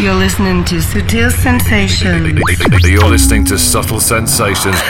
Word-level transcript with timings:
You're 0.00 0.16
listening 0.16 0.64
to 0.64 0.80
Sutil 0.80 1.28
Sensations. 1.28 2.32
You're 2.88 3.04
listening 3.04 3.44
to 3.44 3.58
Subtle 3.58 4.00
Sensations. 4.00 4.80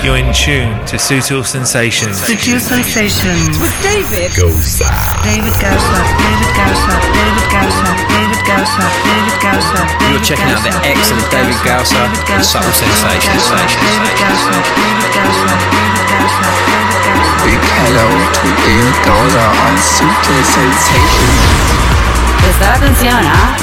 You're 0.00 0.16
in 0.16 0.32
tune 0.32 0.72
to 0.88 0.96
Sutil 0.96 1.44
Sensations. 1.44 2.16
Sutil 2.16 2.56
Sensations. 2.56 3.52
With 3.60 3.76
David. 3.84 4.32
Gosa. 4.32 4.88
David 5.28 5.52
Gausa. 5.60 6.00
David 6.16 6.48
Gausa. 6.56 6.96
David 7.12 7.48
Gausa. 7.52 7.88
David 8.16 8.40
Gausa. 8.48 8.84
David 9.04 9.36
Gausa. 9.44 9.80
You're 10.08 10.24
checking 10.24 10.48
out 10.48 10.64
the 10.64 10.72
excellent 10.88 11.28
David 11.28 11.60
Gausa 11.60 12.00
and 12.32 12.40
Subtle 12.40 12.72
Sensations. 12.72 13.44
David 13.44 14.16
Gausa. 14.24 14.56
David 14.56 15.12
Gausa. 15.12 15.52
David 15.52 16.04
Gausa. 16.16 16.48
David 16.64 16.96
Gausa. 17.12 17.44
Big 17.44 17.60
hello 17.60 18.08
to 18.40 18.48
David 18.64 18.96
Gausa 19.04 19.44
on 19.68 19.76
Sutil 19.84 20.40
Sensations. 20.48 22.07
Prestar 22.40 22.74
atención, 22.76 23.18
¿ah? 23.24 23.56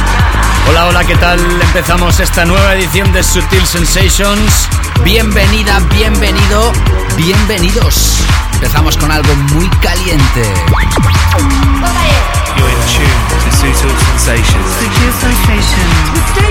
Hola, 0.70 0.86
hola, 0.88 1.04
¿qué 1.04 1.16
tal? 1.16 1.40
Empezamos 1.62 2.20
esta 2.20 2.46
nueva 2.46 2.74
edición 2.76 3.12
de 3.14 3.24
Sutil 3.24 3.66
Sensations. 3.66 4.68
Bienvenida, 5.04 5.80
bienvenido, 5.92 6.72
bienvenidos. 7.16 8.20
Empezamos 8.54 8.98
con 8.98 9.12
algo 9.12 9.34
muy 9.54 9.68
caliente. 9.82 10.54
You're 12.58 12.70
in 12.70 12.78
tune 12.88 13.08
to 13.30 13.52
Sutil 13.52 13.94
Sensations. 14.18 14.66
Sutil 14.80 15.14
Sensations. 15.22 15.94
With 16.14 16.30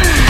David. 0.00 0.29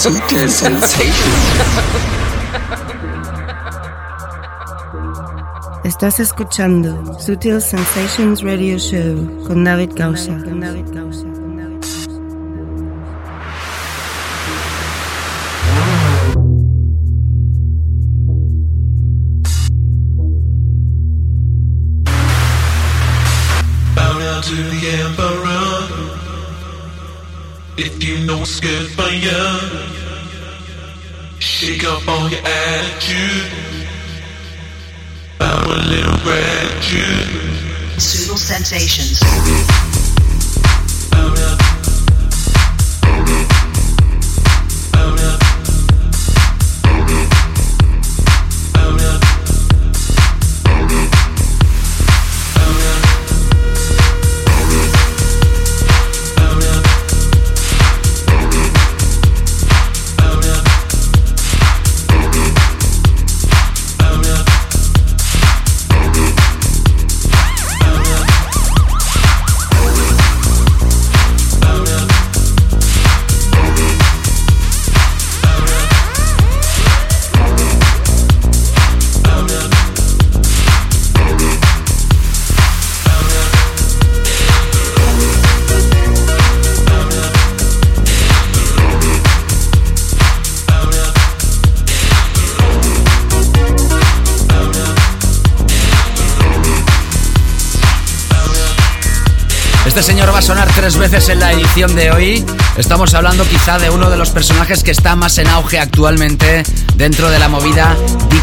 Sutil 0.00 0.48
Sensations. 0.48 1.12
Estás 5.84 6.20
escuchando 6.20 7.18
Sutil 7.20 7.60
Sensations 7.60 8.40
Radio 8.40 8.78
Show 8.78 9.44
con 9.46 9.62
David 9.62 9.90
Gausa. 9.94 10.32
Este 100.00 100.12
señor 100.12 100.32
va 100.32 100.38
a 100.38 100.42
sonar 100.42 100.66
tres 100.72 100.96
veces 100.96 101.28
en 101.28 101.40
la 101.40 101.52
edición 101.52 101.94
de 101.94 102.10
hoy. 102.10 102.42
Estamos 102.78 103.12
hablando 103.12 103.44
quizá 103.44 103.78
de 103.78 103.90
uno 103.90 104.08
de 104.08 104.16
los 104.16 104.30
personajes 104.30 104.82
que 104.82 104.92
está 104.92 105.14
más 105.14 105.36
en 105.36 105.46
auge 105.46 105.78
actualmente 105.78 106.62
dentro 106.94 107.28
de 107.28 107.38
la 107.38 107.50
movida 107.50 107.94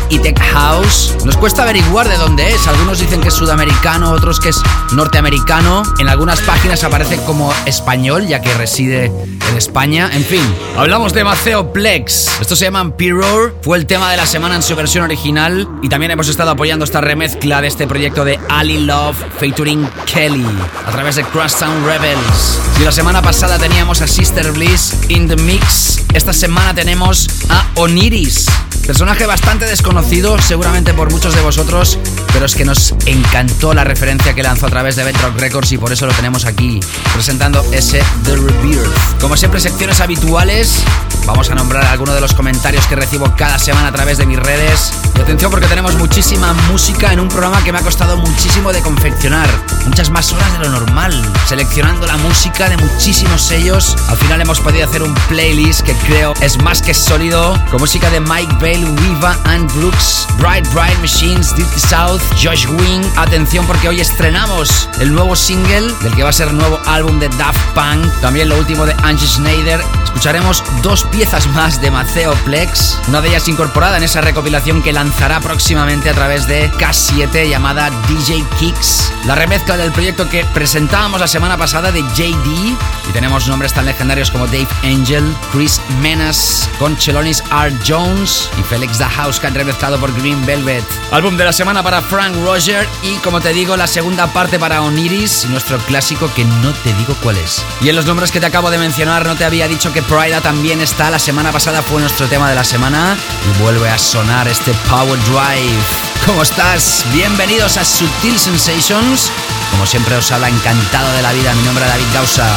Deep 0.07 0.21
Tech 0.21 0.39
House. 0.39 1.15
Nos 1.25 1.35
cuesta 1.35 1.63
averiguar 1.63 2.07
de 2.09 2.17
dónde 2.17 2.47
es. 2.47 2.67
Algunos 2.67 2.99
dicen 2.99 3.21
que 3.21 3.29
es 3.29 3.33
sudamericano, 3.33 4.11
otros 4.11 4.39
que 4.39 4.49
es 4.49 4.61
norteamericano. 4.91 5.81
En 5.97 6.09
algunas 6.09 6.41
páginas 6.41 6.83
aparece 6.83 7.17
como 7.25 7.51
español, 7.65 8.27
ya 8.27 8.39
que 8.39 8.53
reside 8.53 9.11
en 9.49 9.57
España. 9.57 10.09
En 10.13 10.23
fin, 10.23 10.43
hablamos 10.77 11.13
de 11.13 11.23
Maceo 11.23 11.71
Plex. 11.73 12.39
Esto 12.41 12.55
se 12.55 12.65
llama 12.65 12.95
Pirror. 12.95 13.55
Fue 13.61 13.77
el 13.77 13.85
tema 13.85 14.11
de 14.11 14.17
la 14.17 14.25
semana 14.25 14.55
en 14.55 14.63
su 14.63 14.75
versión 14.75 15.03
original. 15.03 15.67
Y 15.81 15.89
también 15.89 16.11
hemos 16.11 16.27
estado 16.27 16.51
apoyando 16.51 16.85
esta 16.85 17.01
remezcla 17.01 17.61
de 17.61 17.67
este 17.67 17.87
proyecto 17.87 18.25
de 18.25 18.39
Ali 18.49 18.79
Love 18.79 19.17
featuring 19.39 19.87
Kelly 20.05 20.45
a 20.85 20.91
través 20.91 21.15
de 21.15 21.23
Crosstown 21.23 21.85
Rebels. 21.85 22.59
Y 22.79 22.83
la 22.83 22.91
semana 22.91 23.21
pasada 23.21 23.57
teníamos 23.57 24.01
a 24.01 24.07
Sister 24.07 24.51
Bliss 24.51 24.97
in 25.09 25.27
the 25.27 25.35
Mix. 25.35 26.03
Esta 26.13 26.33
semana 26.33 26.73
tenemos 26.73 27.27
a 27.49 27.65
Oniris. 27.75 28.47
Personaje 28.87 29.25
bastante 29.25 29.65
desconocido, 29.65 30.41
seguramente 30.41 30.93
por 30.93 31.11
muchos 31.11 31.35
de 31.35 31.41
vosotros, 31.41 31.99
pero 32.31 32.45
es 32.45 32.55
que 32.55 32.63
nos 32.63 32.95
encantó 33.05 33.73
la 33.73 33.83
referencia 33.83 34.33
que 34.33 34.41
lanzó 34.41 34.67
a 34.67 34.69
través 34.69 34.95
de 34.95 35.03
Bedrock 35.03 35.37
Records 35.37 35.73
y 35.73 35.77
por 35.77 35.91
eso 35.91 36.05
lo 36.05 36.13
tenemos 36.13 36.45
aquí, 36.45 36.79
presentando 37.13 37.65
ese 37.73 38.01
The 38.23 38.37
Rebirth. 38.37 39.19
Como 39.19 39.35
siempre, 39.35 39.59
secciones 39.59 39.99
habituales. 39.99 40.83
Vamos 41.25 41.49
a 41.49 41.55
nombrar 41.55 41.85
algunos 41.87 42.15
de 42.15 42.21
los 42.21 42.33
comentarios 42.33 42.87
que 42.87 42.95
recibo 42.95 43.33
cada 43.35 43.59
semana 43.59 43.89
a 43.89 43.91
través 43.91 44.17
de 44.17 44.25
mis 44.25 44.39
redes. 44.39 44.93
Y 45.17 45.19
atención 45.19 45.51
porque 45.51 45.67
tenemos 45.67 45.95
muchísima 45.95 46.53
música 46.71 47.11
en 47.11 47.19
un 47.19 47.27
programa 47.27 47.61
que 47.65 47.73
me 47.73 47.79
ha 47.79 47.81
costado 47.81 48.15
muchísimo 48.15 48.71
de 48.71 48.79
confeccionar. 48.79 49.49
Muchas 49.85 50.09
más 50.09 50.31
horas 50.31 50.53
de 50.53 50.59
lo 50.59 50.69
normal. 50.69 51.21
Seleccionando 51.45 52.07
la 52.07 52.15
música 52.15 52.69
de 52.69 52.77
muchísimos 52.77 53.41
sellos. 53.41 53.97
Al 54.07 54.15
final 54.17 54.39
hemos 54.39 54.61
podido 54.61 54.87
hacer 54.87 55.03
un 55.03 55.13
playlist 55.27 55.81
que 55.81 55.93
creo 56.05 56.33
es 56.39 56.61
más 56.61 56.81
que 56.81 56.93
sólido. 56.93 57.61
Con 57.71 57.81
música 57.81 58.09
de 58.09 58.21
Mike 58.21 58.55
Bailey 58.61 58.76
Vale, 58.77 58.91
Wiva 59.01 59.35
and 59.45 59.71
Brooks, 59.73 60.27
Bright 60.37 60.67
Bright 60.71 60.97
Machines, 60.99 61.55
Dirty 61.55 61.79
South, 61.79 62.21
Josh 62.41 62.67
Wing. 62.67 63.03
Atención 63.15 63.65
porque 63.65 63.87
hoy 63.89 63.99
estrenamos 63.99 64.87
el 64.99 65.13
nuevo 65.13 65.35
single 65.35 65.91
del 66.01 66.15
que 66.15 66.23
va 66.23 66.29
a 66.29 66.33
ser 66.33 66.49
el 66.49 66.57
nuevo 66.57 66.79
álbum 66.85 67.19
de 67.19 67.29
Daft 67.29 67.59
Punk. 67.73 68.11
También 68.21 68.49
lo 68.49 68.57
último 68.57 68.85
de 68.85 68.93
Angie 69.03 69.27
Schneider. 69.27 69.81
Escucharemos 70.03 70.63
dos 70.81 71.03
piezas 71.05 71.47
más 71.47 71.81
de 71.81 71.91
Maceo 71.91 72.33
Plex, 72.45 72.99
una 73.07 73.21
de 73.21 73.29
ellas 73.29 73.47
incorporada 73.47 73.97
en 73.97 74.03
esa 74.03 74.21
recopilación 74.21 74.81
que 74.81 74.93
lanzará 74.93 75.39
próximamente 75.39 76.09
a 76.09 76.13
través 76.13 76.47
de 76.47 76.71
K7 76.71 77.49
llamada 77.49 77.91
DJ 78.07 78.43
Kicks. 78.59 79.11
La 79.25 79.35
remezcla 79.35 79.77
del 79.77 79.91
proyecto 79.91 80.27
que 80.29 80.43
presentábamos 80.53 81.19
la 81.19 81.27
semana 81.27 81.57
pasada 81.57 81.91
de 81.91 82.01
JD 82.01 82.75
y 83.09 83.13
tenemos 83.13 83.47
nombres 83.47 83.73
tan 83.73 83.85
legendarios 83.85 84.31
como 84.31 84.47
Dave 84.47 84.67
Angel, 84.83 85.35
Chris 85.51 85.79
Menas, 86.01 86.69
con 86.79 86.97
Chelonis 86.97 87.43
R. 87.51 87.75
Jones 87.85 88.49
y 88.57 88.66
Felix 88.69 88.97
the 88.97 89.05
House 89.05 89.39
que 89.39 89.47
han 89.47 89.55
remezclado 89.55 89.99
por 89.99 90.13
Green 90.13 90.45
Velvet. 90.45 90.83
Álbum 91.11 91.37
de 91.37 91.45
la 91.45 91.53
semana 91.53 91.83
para 91.83 92.01
Frank 92.01 92.35
Roger 92.43 92.87
y 93.01 93.15
como 93.17 93.39
te 93.39 93.53
digo 93.53 93.77
la 93.77 93.87
segunda 93.87 94.27
parte 94.27 94.59
para 94.59 94.81
Oniris 94.81 95.45
nuestro 95.49 95.77
clásico 95.79 96.29
que 96.35 96.45
no 96.45 96.73
te 96.83 96.93
digo 96.93 97.15
cuál 97.23 97.37
es. 97.37 97.63
Y 97.81 97.89
en 97.89 97.95
los 97.95 98.05
nombres 98.05 98.31
que 98.31 98.39
te 98.39 98.45
acabo 98.45 98.69
de 98.69 98.77
mencionar 98.77 99.25
no 99.25 99.35
te 99.35 99.45
había 99.45 99.67
dicho 99.67 99.93
que 99.93 100.01
Prida 100.01 100.41
también 100.41 100.81
está, 100.81 101.09
la 101.09 101.19
semana 101.19 101.51
pasada 101.51 101.81
fue 101.81 102.01
nuestro 102.01 102.27
tema 102.27 102.49
de 102.49 102.55
la 102.55 102.63
semana 102.63 103.15
y 103.45 103.61
vuelve 103.61 103.89
a 103.89 103.97
sonar 103.97 104.47
este 104.47 104.73
Power 104.89 105.19
Drive. 105.25 105.85
¿Cómo 106.25 106.43
estás? 106.43 107.05
Bienvenidos 107.13 107.77
a 107.77 107.85
Sutil 107.85 108.37
Sensations. 108.37 109.31
Como 109.71 109.85
siempre 109.85 110.15
os 110.15 110.31
habla 110.31 110.49
encantado 110.49 111.11
de 111.13 111.21
la 111.21 111.31
vida, 111.33 111.53
mi 111.53 111.63
nombre 111.63 111.85
es 111.85 111.91
David 111.91 112.05
Gausa. 112.13 112.47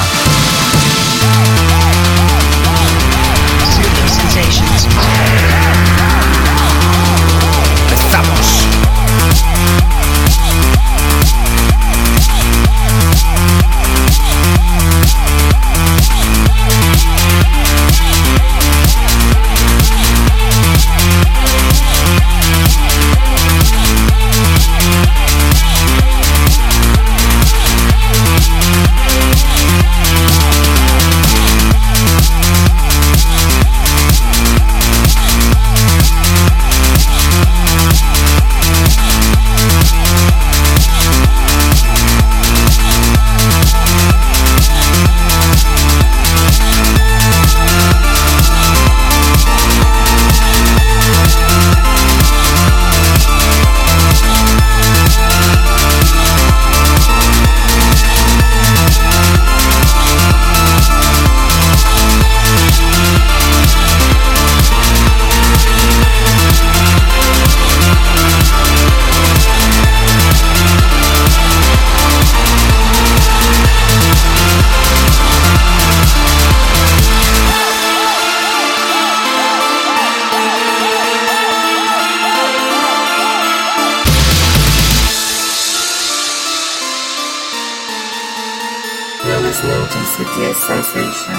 Listening 90.20 90.44
to 90.44 90.54
Sutil 90.54 90.54
Sensation. 90.54 91.34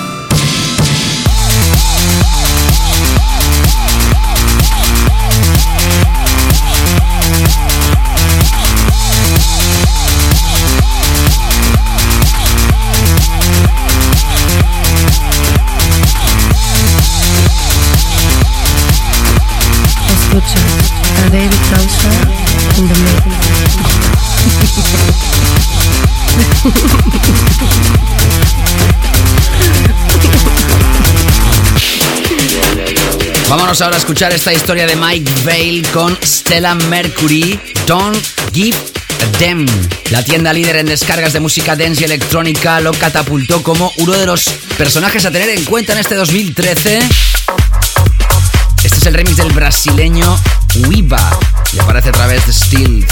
Escucha 20.12 20.62
a 21.18 21.30
David 21.30 21.62
Gausa 21.70 22.12
in 22.78 22.86
the 22.88 22.96
mix. 26.64 27.01
Vámonos 33.72 33.84
ahora 33.84 33.96
a 33.96 34.00
escuchar 34.00 34.34
esta 34.34 34.52
historia 34.52 34.86
de 34.86 34.98
Mike 34.98 35.32
Vale 35.46 35.82
con 35.94 36.18
Stella 36.22 36.76
Mercury, 36.76 37.58
Don't 37.88 38.22
Give 38.52 38.78
a. 39.40 39.66
La 40.10 40.22
tienda 40.26 40.52
líder 40.52 40.76
en 40.76 40.88
descargas 40.88 41.32
de 41.32 41.40
música 41.40 41.78
dance 41.78 42.02
y 42.02 42.04
electrónica 42.04 42.82
lo 42.82 42.92
catapultó 42.92 43.64
como 43.64 43.94
uno 43.96 44.12
de 44.12 44.26
los 44.26 44.44
personajes 44.78 45.24
a 45.24 45.32
tener 45.32 45.48
en 45.52 45.64
cuenta 45.64 45.94
en 45.94 46.00
este 46.00 46.16
2013. 46.16 47.00
Este 48.84 48.98
es 48.98 49.06
el 49.06 49.14
remix 49.14 49.38
del 49.38 49.54
brasileño 49.54 50.38
Wiba 50.90 51.40
y 51.72 51.80
aparece 51.80 52.10
a 52.10 52.12
través 52.12 52.46
de 52.46 52.52
Steel. 52.52 53.08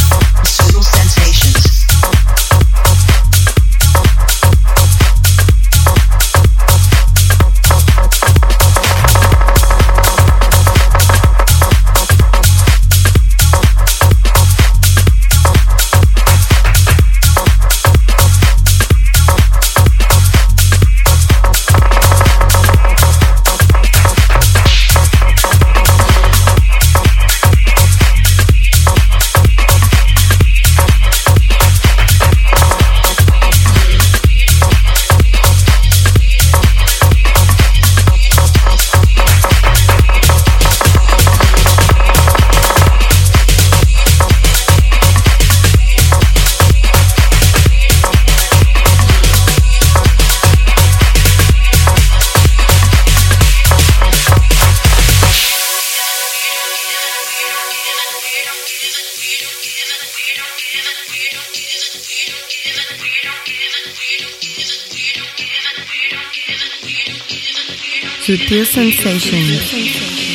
Sutil 68.49 68.65
Sensations. 68.65 69.69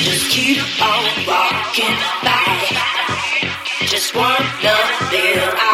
Just 0.04 0.30
keep 0.30 0.58
on 0.80 1.26
walking 1.26 1.98
by. 2.22 2.46
Just 3.86 4.14
wanna 4.14 4.76
live 5.10 5.73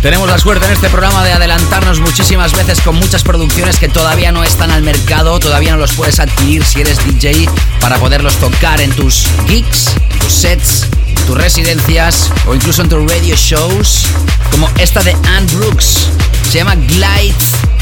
Tenemos 0.00 0.26
la 0.26 0.38
suerte 0.38 0.64
en 0.64 0.72
este 0.72 0.88
programa 0.88 1.22
de 1.22 1.32
adelantarnos 1.32 2.00
muchísimas 2.00 2.52
veces 2.54 2.80
con 2.80 2.96
muchas 2.96 3.22
producciones 3.22 3.78
que 3.78 3.90
todavía 3.90 4.32
no 4.32 4.42
están 4.42 4.70
al 4.70 4.82
mercado, 4.82 5.38
todavía 5.38 5.72
no 5.72 5.76
los 5.76 5.92
puedes 5.92 6.18
adquirir 6.18 6.64
si 6.64 6.80
eres 6.80 7.04
DJ 7.04 7.46
para 7.82 7.98
poderlos 7.98 8.36
tocar 8.36 8.80
en 8.80 8.90
tus 8.92 9.26
gigs, 9.46 9.90
tus 10.18 10.32
sets, 10.32 10.86
tus 11.26 11.36
residencias 11.36 12.30
o 12.46 12.54
incluso 12.54 12.80
en 12.80 12.88
tus 12.88 13.10
radio 13.10 13.36
shows, 13.36 14.06
como 14.50 14.70
esta 14.78 15.02
de 15.02 15.14
Anne 15.36 15.46
Brooks. 15.52 16.08
Se 16.50 16.58
llama 16.58 16.76
Glide 16.76 17.34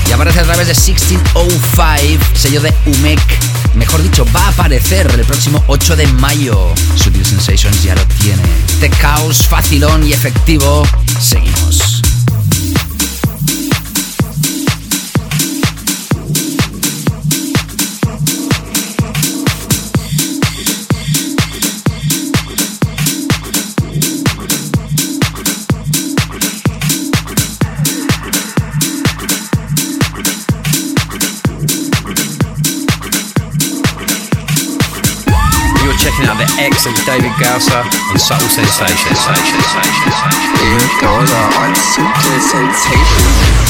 y 0.09 0.12
aparece 0.12 0.40
a 0.40 0.44
través 0.44 0.66
de 0.66 0.75
1605, 0.75 2.25
sello 2.35 2.61
de 2.61 2.75
UMEC. 2.87 3.62
Mejor 3.75 4.02
dicho, 4.02 4.26
va 4.35 4.47
a 4.47 4.49
aparecer 4.49 5.11
el 5.14 5.25
próximo 5.25 5.62
8 5.67 5.97
de 5.97 6.07
mayo. 6.07 6.75
Sutil 6.97 7.25
Sensations 7.25 7.83
ya 7.83 7.95
lo 7.95 8.05
tiene. 8.21 8.43
Tech 8.81 8.95
House, 9.00 9.47
facilón 9.49 10.07
y 10.07 10.12
efectivo. 10.12 10.83
Seguimos. 11.21 11.91
Checking 36.62 36.87
out 36.87 37.02
the 37.02 37.02
excellent 37.02 37.07
David 37.07 37.33
Gausser 37.33 37.83
on 38.11 38.19
Subtle 38.19 38.49
Sensations. 38.49 39.19
In 40.62 40.78
Dollar 41.00 41.25
on 41.59 41.75
Sutil 41.75 42.40
Sensations. 42.40 43.62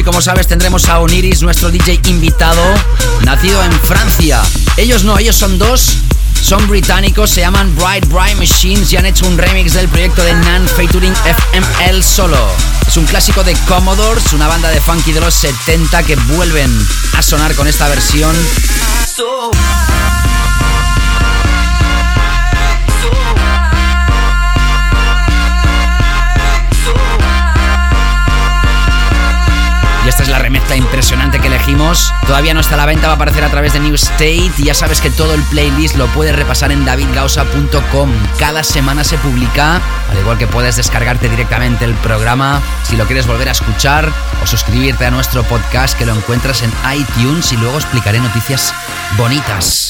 Hoy, 0.00 0.04
como 0.04 0.22
sabes, 0.22 0.46
tendremos 0.46 0.88
a 0.88 0.98
Oniris, 1.00 1.42
nuestro 1.42 1.70
DJ 1.70 2.00
invitado, 2.06 2.62
nacido 3.22 3.62
en 3.62 3.72
Francia. 3.80 4.40
Ellos 4.78 5.04
no, 5.04 5.18
ellos 5.18 5.36
son 5.36 5.58
dos. 5.58 5.98
Son 6.40 6.66
británicos, 6.68 7.30
se 7.30 7.42
llaman 7.42 7.74
Bright 7.76 8.06
Bright 8.08 8.38
Machines 8.38 8.90
y 8.92 8.96
han 8.96 9.04
hecho 9.04 9.26
un 9.26 9.36
remix 9.36 9.74
del 9.74 9.88
proyecto 9.88 10.22
de 10.22 10.32
Nan 10.32 10.66
featuring 10.68 11.12
FML 11.12 12.02
solo. 12.02 12.38
Es 12.86 12.96
un 12.96 13.04
clásico 13.04 13.44
de 13.44 13.54
Commodores, 13.68 14.32
una 14.32 14.48
banda 14.48 14.70
de 14.70 14.80
funky 14.80 15.12
de 15.12 15.20
los 15.20 15.34
70 15.34 16.02
que 16.04 16.16
vuelven 16.16 16.74
a 17.18 17.20
sonar 17.20 17.54
con 17.54 17.68
esta 17.68 17.86
versión. 17.88 18.34
Remezcla 30.70 30.76
impresionante 30.76 31.40
que 31.40 31.48
elegimos. 31.48 32.12
Todavía 32.26 32.54
no 32.54 32.60
está 32.60 32.74
a 32.74 32.78
la 32.78 32.86
venta, 32.86 33.06
va 33.06 33.14
a 33.14 33.16
aparecer 33.16 33.44
a 33.44 33.50
través 33.50 33.72
de 33.72 33.80
New 33.80 33.94
State. 33.94 34.52
Y 34.58 34.64
ya 34.64 34.74
sabes 34.74 35.00
que 35.00 35.10
todo 35.10 35.34
el 35.34 35.42
playlist 35.44 35.96
lo 35.96 36.06
puedes 36.08 36.34
repasar 36.34 36.70
en 36.72 36.84
davidgausa.com. 36.84 38.10
Cada 38.38 38.62
semana 38.62 39.04
se 39.04 39.18
publica, 39.18 39.80
al 40.10 40.18
igual 40.18 40.38
que 40.38 40.46
puedes 40.46 40.76
descargarte 40.76 41.28
directamente 41.28 41.84
el 41.84 41.94
programa 41.94 42.60
si 42.84 42.96
lo 42.96 43.06
quieres 43.06 43.26
volver 43.26 43.48
a 43.48 43.52
escuchar 43.52 44.12
o 44.42 44.46
suscribirte 44.46 45.06
a 45.06 45.10
nuestro 45.10 45.42
podcast 45.44 45.98
que 45.98 46.06
lo 46.06 46.14
encuentras 46.14 46.62
en 46.62 46.72
iTunes 46.94 47.52
y 47.52 47.56
luego 47.56 47.76
explicaré 47.76 48.20
noticias 48.20 48.74
bonitas. 49.16 49.89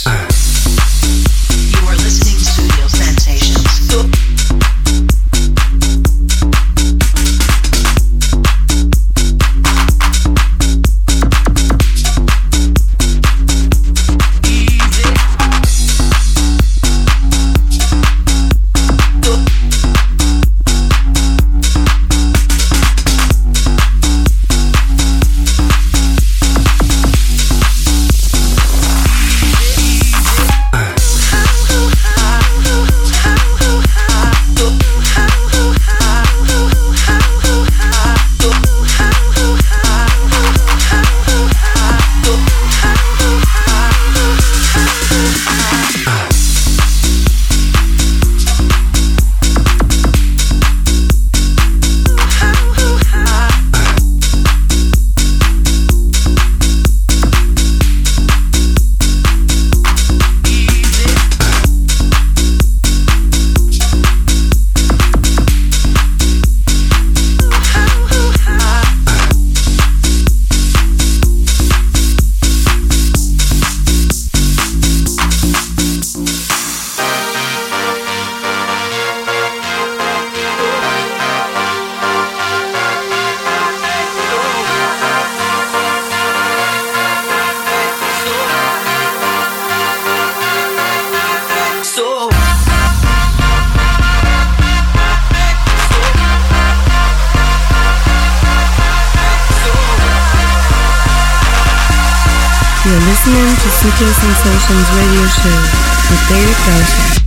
2 105.42 105.48
with 105.48 106.28
David 106.28 106.56
Grossman. 106.66 107.19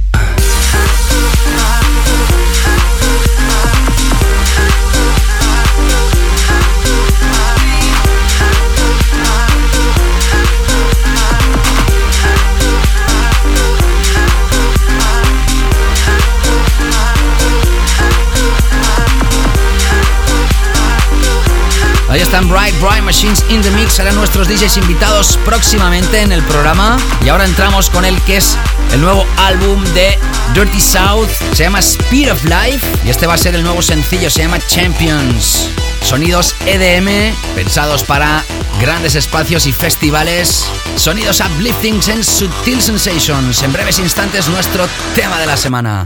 Machines 23.24 23.46
in 23.52 23.62
the 23.62 23.72
Mix, 23.72 23.94
serán 23.94 24.16
nuestros 24.16 24.50
DJs 24.50 24.76
invitados 24.78 25.40
próximamente 25.46 26.20
en 26.20 26.34
el 26.34 26.44
programa. 26.44 26.98
Y 27.24 27.30
ahora 27.30 27.46
entramos 27.46 27.90
con 27.90 28.04
el 28.04 28.22
que 28.24 28.36
es 28.36 28.58
el 28.92 29.00
nuevo 29.00 29.26
álbum 29.38 29.82
de 29.94 30.20
Dirty 30.54 30.82
South, 30.82 31.30
se 31.54 31.64
llama 31.64 31.80
Speed 31.80 32.34
of 32.34 32.44
Life 32.44 32.86
y 33.06 33.12
este 33.12 33.26
va 33.26 33.36
a 33.36 33.38
ser 33.38 33.56
el 33.56 33.64
nuevo 33.64 33.82
sencillo, 33.82 34.30
se 34.30 34.42
llama 34.42 34.60
Champions. 34.68 35.70
Sonidos 36.02 36.54
EDM 36.66 37.34
pensados 37.56 38.04
para 38.04 38.44
grandes 38.82 39.16
espacios 39.16 39.68
y 39.68 39.72
festivales. 39.72 40.66
Sonidos 40.98 41.40
uplifting 41.40 42.02
en 42.10 42.26
Sutil 42.26 42.82
Sensations. 42.82 43.64
En 43.64 43.72
breves 43.72 44.00
instantes 44.00 44.50
nuestro 44.50 44.86
tema 45.16 45.40
de 45.40 45.46
la 45.46 45.56
semana. 45.56 46.06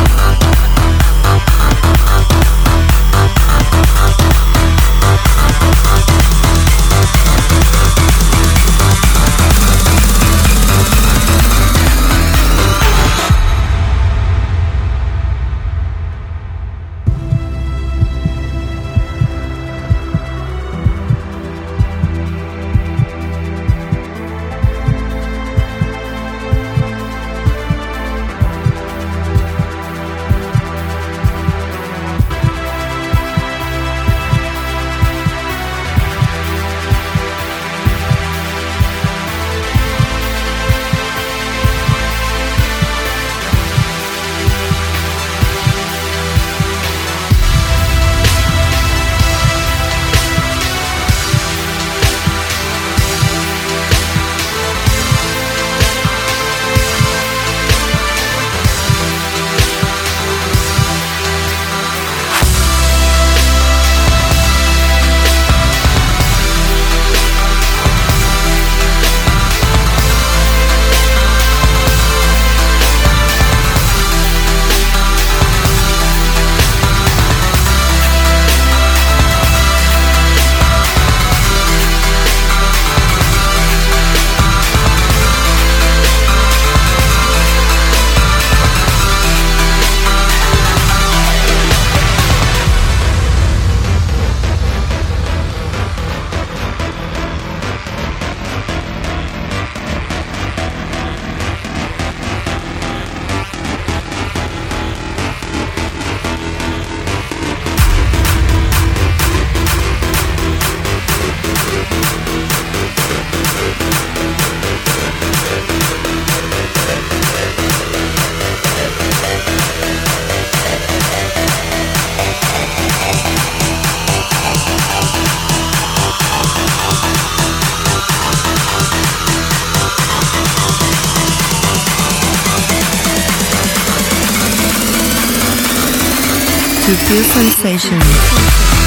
Sutil 136.91 137.23
Sensations. 137.23 138.80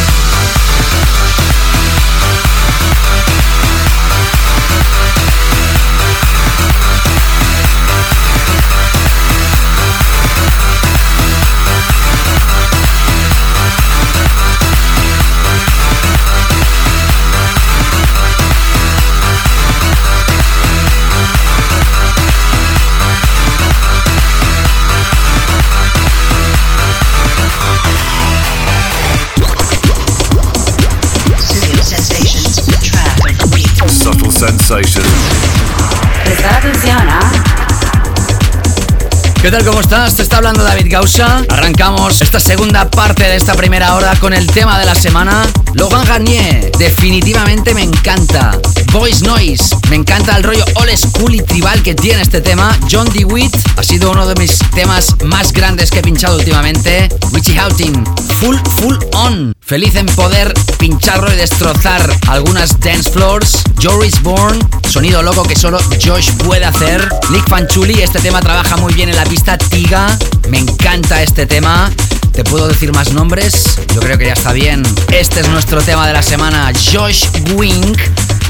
¿Qué 39.45 39.51
tal? 39.51 39.63
¿Cómo 39.63 39.81
estás? 39.81 40.17
Te 40.17 40.23
está 40.23 40.39
hablando 40.39 40.65
David 40.65 40.87
Gausa. 40.89 41.45
Arrancamos 41.51 42.23
esta 42.23 42.41
segunda 42.41 42.91
parte 42.91 43.25
de 43.25 43.37
esta 43.37 43.53
primera 43.53 43.95
hora 43.95 44.17
con 44.19 44.33
el 44.33 44.47
tema 44.47 44.79
de 44.79 44.87
la 44.87 44.95
semana. 44.95 45.47
Logan 45.75 46.07
Garnier, 46.07 46.73
definitivamente 46.79 47.75
me 47.75 47.83
encanta. 47.83 48.59
Voice 48.91 49.23
Noise, 49.23 49.77
me 49.91 49.97
encanta 49.97 50.35
el 50.39 50.45
rollo 50.45 50.65
old 50.77 50.97
school 50.97 51.35
y 51.35 51.43
tribal 51.43 51.83
que 51.83 51.95
tiene 51.95 52.23
este 52.23 52.41
tema. 52.41 52.75
John 52.91 53.07
DeWitt 53.13 53.55
ha 53.77 53.83
sido 53.83 54.13
uno 54.13 54.27
de 54.27 54.35
mis 54.37 54.61
temas 54.75 55.15
más 55.25 55.53
grandes 55.53 55.91
que 55.91 55.99
he 55.99 56.03
pinchado 56.03 56.39
últimamente. 56.39 57.11
Richie 57.33 57.59
Houghton, 57.59 58.03
full, 58.41 58.57
full 58.77 58.97
on. 59.13 59.53
Feliz 59.61 59.95
en 59.97 60.07
poder 60.07 60.53
pincharlo 60.79 61.33
y 61.33 61.37
destrozar 61.37 62.09
algunas 62.29 62.79
dance 62.81 63.11
floors. 63.11 63.63
Joris 63.83 64.23
Bourne, 64.23 64.59
sonido 64.89 65.23
loco 65.23 65.43
que 65.45 65.57
solo 65.57 65.79
Josh 66.03 66.33
puede 66.39 66.65
hacer. 66.65 67.09
Nick 67.31 67.49
Fanchuli, 67.49 68.03
este 68.03 68.21
tema 68.21 68.41
trabaja 68.41 68.77
muy 68.77 68.93
bien 68.95 69.09
en 69.09 69.17
la 69.17 69.25
pista 69.25 69.57
Tiga. 69.59 70.19
Me 70.49 70.59
encanta 70.59 71.23
este 71.23 71.47
tema. 71.47 71.91
¿Te 72.33 72.43
puedo 72.45 72.67
decir 72.67 72.93
más 72.93 73.13
nombres? 73.13 73.79
Yo 73.95 74.01
creo 74.01 74.19
que 74.19 74.27
ya 74.27 74.33
está 74.33 74.53
bien. 74.53 74.83
Este 75.13 75.41
es 75.41 75.49
nuestro 75.49 75.81
tema 75.83 76.07
de 76.07 76.13
la 76.13 76.23
semana. 76.23 76.73
Josh 76.93 77.27
Wink. 77.55 77.99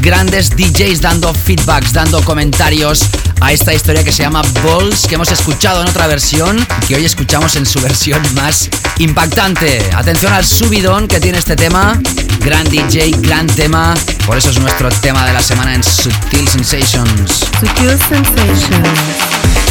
Grandes 0.00 0.50
DJs 0.50 1.00
dando 1.00 1.32
feedbacks, 1.32 1.92
dando 1.92 2.22
comentarios 2.22 3.04
a 3.40 3.52
esta 3.52 3.74
historia 3.74 4.04
que 4.04 4.12
se 4.12 4.22
llama 4.22 4.42
Balls, 4.64 5.06
que 5.06 5.14
hemos 5.14 5.30
escuchado 5.30 5.82
en 5.82 5.88
otra 5.88 6.06
versión 6.06 6.58
y 6.82 6.86
que 6.86 6.96
hoy 6.96 7.04
escuchamos 7.04 7.56
en 7.56 7.66
su 7.66 7.80
versión 7.82 8.22
más 8.34 8.68
impactante. 8.98 9.80
Atención 9.94 10.32
al 10.32 10.44
subidón 10.44 11.08
que 11.08 11.20
tiene 11.20 11.38
este 11.38 11.56
tema. 11.56 12.00
Gran 12.40 12.64
DJ, 12.68 13.10
gran 13.20 13.46
tema. 13.46 13.94
Por 14.26 14.38
eso 14.38 14.50
es 14.50 14.58
nuestro 14.58 14.88
tema 14.90 15.26
de 15.26 15.32
la 15.32 15.40
semana 15.40 15.74
en 15.74 15.82
Sutil 15.82 16.48
Sensations. 16.48 17.46
Sutil 17.60 17.98
Sensations. 18.08 19.63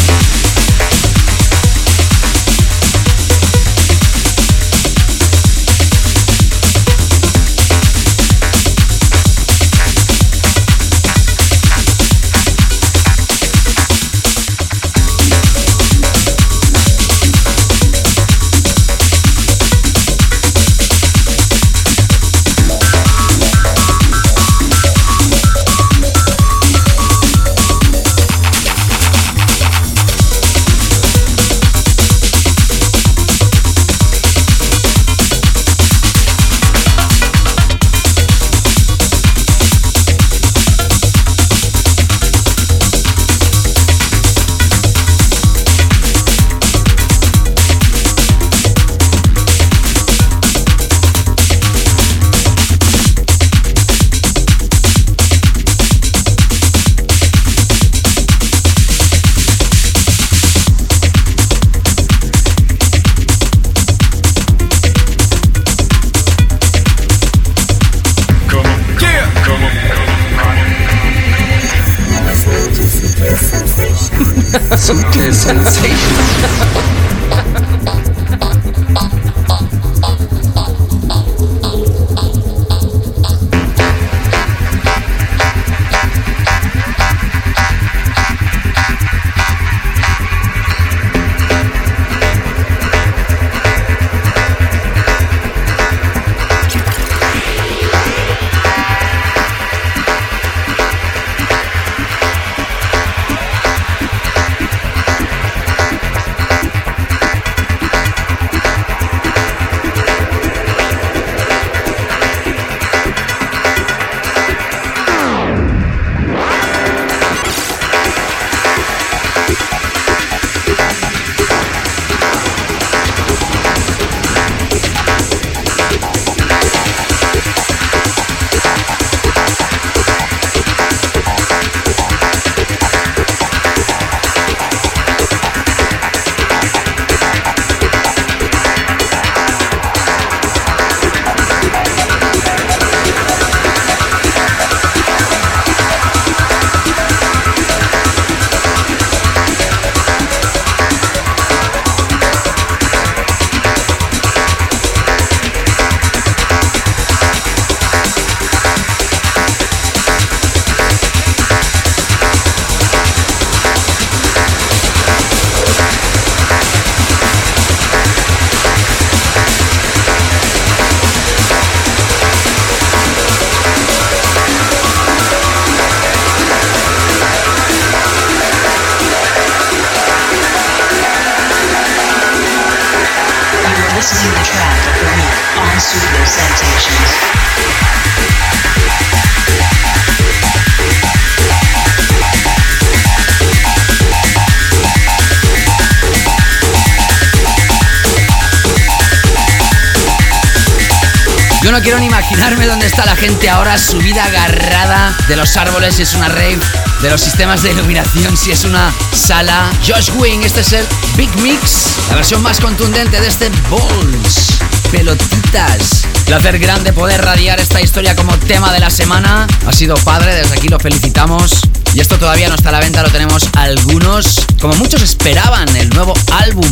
De 205.28 205.36
los 205.36 205.56
árboles 205.58 205.96
si 205.96 206.02
es 206.02 206.14
una 206.14 206.28
rave, 206.28 206.60
de 207.02 207.10
los 207.10 207.22
sistemas 207.22 207.64
de 207.64 207.72
iluminación 207.72 208.36
si 208.36 208.52
es 208.52 208.64
una 208.64 208.92
sala. 209.14 209.72
Josh 209.88 210.12
Wing, 210.16 210.42
este 210.44 210.62
es 210.62 210.74
el 210.74 210.86
Big 211.16 211.34
Mix, 211.38 211.98
la 212.10 212.16
versión 212.16 212.42
más 212.42 212.60
contundente 212.60 213.20
de 213.20 213.28
este 213.28 213.50
Balls. 213.70 214.48
Pelotitas. 214.92 216.04
Placer 216.26 216.60
grande 216.60 216.94
poder 216.94 217.24
radiar 217.24 217.60
esta 217.60 217.82
historia 217.82 218.16
como 218.16 218.38
tema 218.38 218.72
de 218.72 218.80
la 218.80 218.90
semana. 218.90 219.48
Ha 219.66 219.72
sido 219.72 219.96
padre, 219.96 220.36
desde 220.36 220.56
aquí 220.56 220.68
lo 220.68 220.80
felicitamos. 220.80 221.62
Y 221.94 222.00
esto 222.00 222.18
todavía 222.18 222.50
no 222.50 222.56
está 222.56 222.70
a 222.70 222.74
la 222.74 222.80
venta, 222.80 223.02
lo 223.02 223.10
tenemos 223.10 223.50
algunos. 223.54 224.46
Como 224.62 224.76
muchos 224.76 225.02
esperaban, 225.02 225.76
el 225.76 225.90
nuevo 225.90 226.14
álbum 226.32 226.72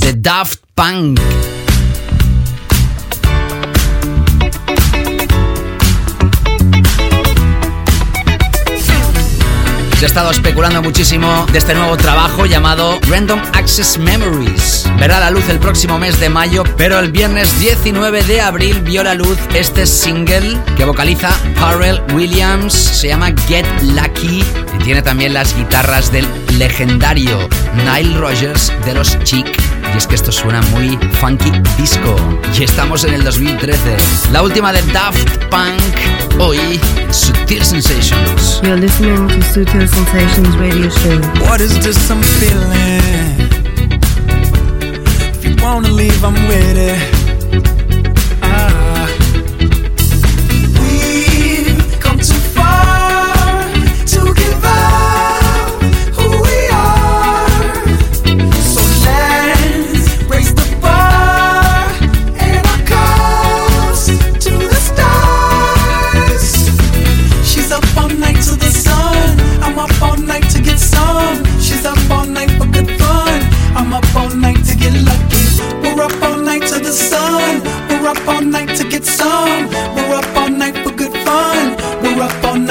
de 0.00 0.12
Daft 0.14 0.60
Punk. 0.74 1.20
Ha 10.02 10.06
estado 10.06 10.32
especulando 10.32 10.82
muchísimo 10.82 11.46
de 11.52 11.58
este 11.58 11.74
nuevo 11.74 11.96
trabajo 11.96 12.44
llamado 12.44 12.98
Random 13.08 13.40
Access 13.52 13.98
Memories. 13.98 14.90
Verá 14.98 15.20
la 15.20 15.30
luz 15.30 15.48
el 15.48 15.60
próximo 15.60 15.96
mes 15.96 16.18
de 16.18 16.28
mayo, 16.28 16.64
pero 16.76 16.98
el 16.98 17.12
viernes 17.12 17.60
19 17.60 18.24
de 18.24 18.40
abril 18.40 18.80
vio 18.80 19.04
la 19.04 19.14
luz 19.14 19.38
este 19.54 19.86
single 19.86 20.58
que 20.76 20.84
vocaliza 20.84 21.30
Pharrell 21.54 22.02
Williams. 22.14 22.72
Se 22.72 23.08
llama 23.08 23.32
Get 23.46 23.64
Lucky 23.82 24.42
y 24.74 24.82
tiene 24.82 25.02
también 25.02 25.34
las 25.34 25.56
guitarras 25.56 26.10
del 26.10 26.26
legendario 26.58 27.48
Nile 27.76 28.18
Rogers 28.18 28.72
de 28.84 28.94
los 28.94 29.16
Chic. 29.22 29.46
Y 29.94 29.98
es 29.98 30.08
que 30.08 30.16
esto 30.16 30.32
suena 30.32 30.62
muy 30.72 30.98
funky 31.20 31.52
disco. 31.78 32.16
Y 32.58 32.64
estamos 32.64 33.04
en 33.04 33.14
el 33.14 33.22
2013. 33.22 33.96
La 34.32 34.42
última 34.42 34.72
de 34.72 34.82
Daft 34.92 35.44
Punk, 35.48 36.40
hoy 36.40 36.80
Sutil 37.52 37.64
Sensations. 37.64 38.60
You're 38.62 38.76
listening 38.76 39.28
to 39.28 39.34
Sutil 39.40 39.86
Sensations 39.86 40.56
Radio 40.56 40.88
Show. 40.88 41.20
What 41.44 41.60
is 41.60 41.74
this 41.84 42.10
I'm 42.10 42.22
feeling? 42.22 43.00
If 45.34 45.44
you 45.44 45.62
wanna 45.62 45.88
leave, 45.88 46.24
I'm 46.24 46.32
with 46.48 46.78
it. 46.78 47.11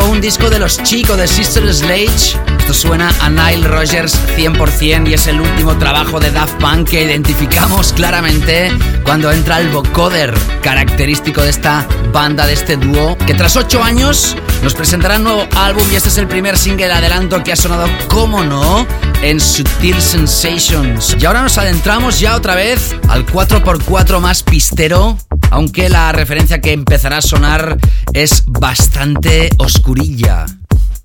Un 0.00 0.20
disco 0.20 0.48
de 0.48 0.58
los 0.58 0.82
chicos 0.82 1.18
de 1.18 1.28
Sister 1.28 1.62
Sledge. 1.72 2.38
Esto 2.58 2.72
suena 2.72 3.12
a 3.20 3.28
Nile 3.28 3.68
Rogers 3.68 4.18
100% 4.36 5.10
y 5.10 5.14
es 5.14 5.26
el 5.26 5.40
último 5.40 5.76
trabajo 5.76 6.18
de 6.18 6.30
Daft 6.30 6.54
Punk 6.60 6.88
que 6.88 7.02
identificamos 7.02 7.92
claramente 7.92 8.70
cuando 9.04 9.30
entra 9.30 9.60
el 9.60 9.68
vocoder, 9.68 10.32
característico 10.62 11.42
de 11.42 11.50
esta 11.50 11.86
banda, 12.12 12.46
de 12.46 12.54
este 12.54 12.76
dúo, 12.76 13.18
que 13.18 13.34
tras 13.34 13.56
8 13.56 13.82
años 13.82 14.36
nos 14.62 14.74
presentará 14.74 15.16
un 15.16 15.24
nuevo 15.24 15.46
álbum 15.56 15.84
y 15.92 15.96
este 15.96 16.08
es 16.08 16.18
el 16.18 16.28
primer 16.28 16.56
single 16.56 16.92
adelanto 16.92 17.42
que 17.42 17.52
ha 17.52 17.56
sonado, 17.56 17.88
como 18.08 18.44
no, 18.44 18.86
en 19.22 19.40
Sutil 19.40 20.00
Sensations. 20.00 21.16
Y 21.20 21.26
ahora 21.26 21.42
nos 21.42 21.58
adentramos 21.58 22.20
ya 22.20 22.36
otra 22.36 22.54
vez 22.54 22.94
al 23.08 23.26
4x4 23.26 24.20
más 24.20 24.42
pistero, 24.42 25.18
aunque 25.50 25.88
la 25.88 26.12
referencia 26.12 26.60
que 26.60 26.72
empezará 26.72 27.18
a 27.18 27.22
sonar 27.22 27.76
es 28.12 28.44
bastante 28.46 29.50
oscurilla. 29.58 30.46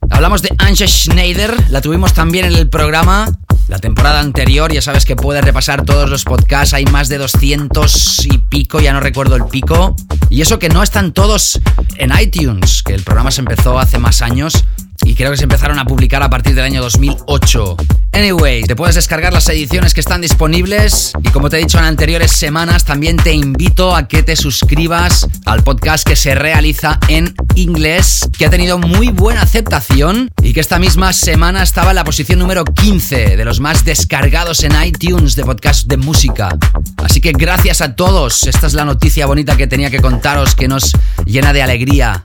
Hablamos 0.09 0.41
de 0.41 0.53
Anja 0.57 0.87
Schneider, 0.87 1.69
la 1.69 1.81
tuvimos 1.81 2.13
también 2.13 2.45
en 2.45 2.55
el 2.55 2.69
programa 2.69 3.27
la 3.67 3.79
temporada 3.79 4.21
anterior, 4.21 4.71
ya 4.71 4.81
sabes 4.81 5.05
que 5.05 5.15
puedes 5.15 5.43
repasar 5.43 5.83
todos 5.83 6.09
los 6.09 6.23
podcasts, 6.23 6.73
hay 6.73 6.85
más 6.85 7.09
de 7.09 7.17
200 7.17 8.25
y 8.25 8.37
pico, 8.37 8.79
ya 8.79 8.93
no 8.93 9.01
recuerdo 9.01 9.35
el 9.35 9.45
pico. 9.45 9.95
Y 10.29 10.41
eso 10.41 10.57
que 10.57 10.69
no 10.69 10.83
están 10.83 11.11
todos 11.11 11.59
en 11.97 12.11
iTunes, 12.17 12.81
que 12.83 12.93
el 12.93 13.03
programa 13.03 13.31
se 13.31 13.41
empezó 13.41 13.77
hace 13.77 13.99
más 13.99 14.21
años 14.21 14.63
y 15.03 15.15
creo 15.15 15.31
que 15.31 15.37
se 15.37 15.43
empezaron 15.43 15.79
a 15.79 15.85
publicar 15.85 16.23
a 16.23 16.29
partir 16.29 16.55
del 16.55 16.63
año 16.63 16.81
2008. 16.81 17.77
Anyway, 18.17 18.63
te 18.63 18.75
puedes 18.75 18.95
descargar 18.95 19.31
las 19.31 19.47
ediciones 19.47 19.93
que 19.93 19.99
están 19.99 20.21
disponibles 20.21 21.13
y 21.23 21.29
como 21.29 21.51
te 21.51 21.57
he 21.57 21.59
dicho 21.59 21.77
en 21.77 21.83
anteriores 21.83 22.31
semanas, 22.31 22.83
también 22.83 23.15
te 23.15 23.31
invito 23.31 23.95
a 23.95 24.07
que 24.07 24.23
te 24.23 24.35
suscribas 24.35 25.27
al 25.45 25.63
podcast 25.63 26.07
que 26.07 26.15
se 26.15 26.33
realiza 26.33 26.99
en 27.09 27.35
inglés, 27.53 28.27
que 28.35 28.47
ha 28.47 28.49
tenido 28.49 28.79
muy 28.79 29.09
buena 29.09 29.43
aceptación 29.43 30.31
y 30.41 30.53
que 30.53 30.61
esta 30.61 30.79
misma 30.79 31.13
semana 31.13 31.61
estaba 31.61 31.91
en 31.91 31.95
la 31.97 32.03
posición 32.03 32.39
número 32.39 32.65
15 32.65 33.37
de 33.37 33.45
los 33.45 33.59
más 33.59 33.85
descargados 33.85 34.63
en 34.63 34.71
iTunes 34.83 35.35
de 35.35 35.43
podcast 35.45 35.85
de 35.85 35.97
música. 35.97 36.57
Así 36.97 37.21
que 37.21 37.33
gracias 37.33 37.81
a 37.81 37.95
todos, 37.95 38.47
esta 38.47 38.65
es 38.65 38.73
la 38.73 38.83
noticia 38.83 39.27
bonita 39.27 39.55
que 39.55 39.67
tenía 39.67 39.91
que 39.91 39.99
contaros 39.99 40.55
que 40.55 40.67
nos 40.67 40.91
llena 41.27 41.53
de 41.53 41.61
alegría. 41.61 42.23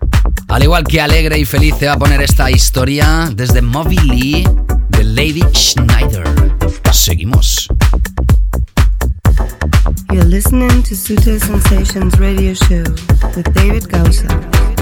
Al 0.48 0.62
igual 0.62 0.84
que 0.84 1.02
alegre 1.02 1.38
y 1.38 1.44
feliz 1.44 1.78
te 1.78 1.86
va 1.86 1.92
a 1.92 1.98
poner 1.98 2.22
esta 2.22 2.50
historia 2.50 3.28
desde 3.30 3.60
Moby 3.60 4.46
Lady 5.04 5.42
Schneider. 5.52 6.24
Seguimos. 6.92 7.68
You're 10.12 10.24
listening 10.24 10.82
to 10.82 10.94
Sutil 10.94 11.40
Sensations 11.40 12.18
radio 12.18 12.54
show 12.54 12.84
with 13.34 13.52
David 13.54 13.88
Gausa. 13.88 14.81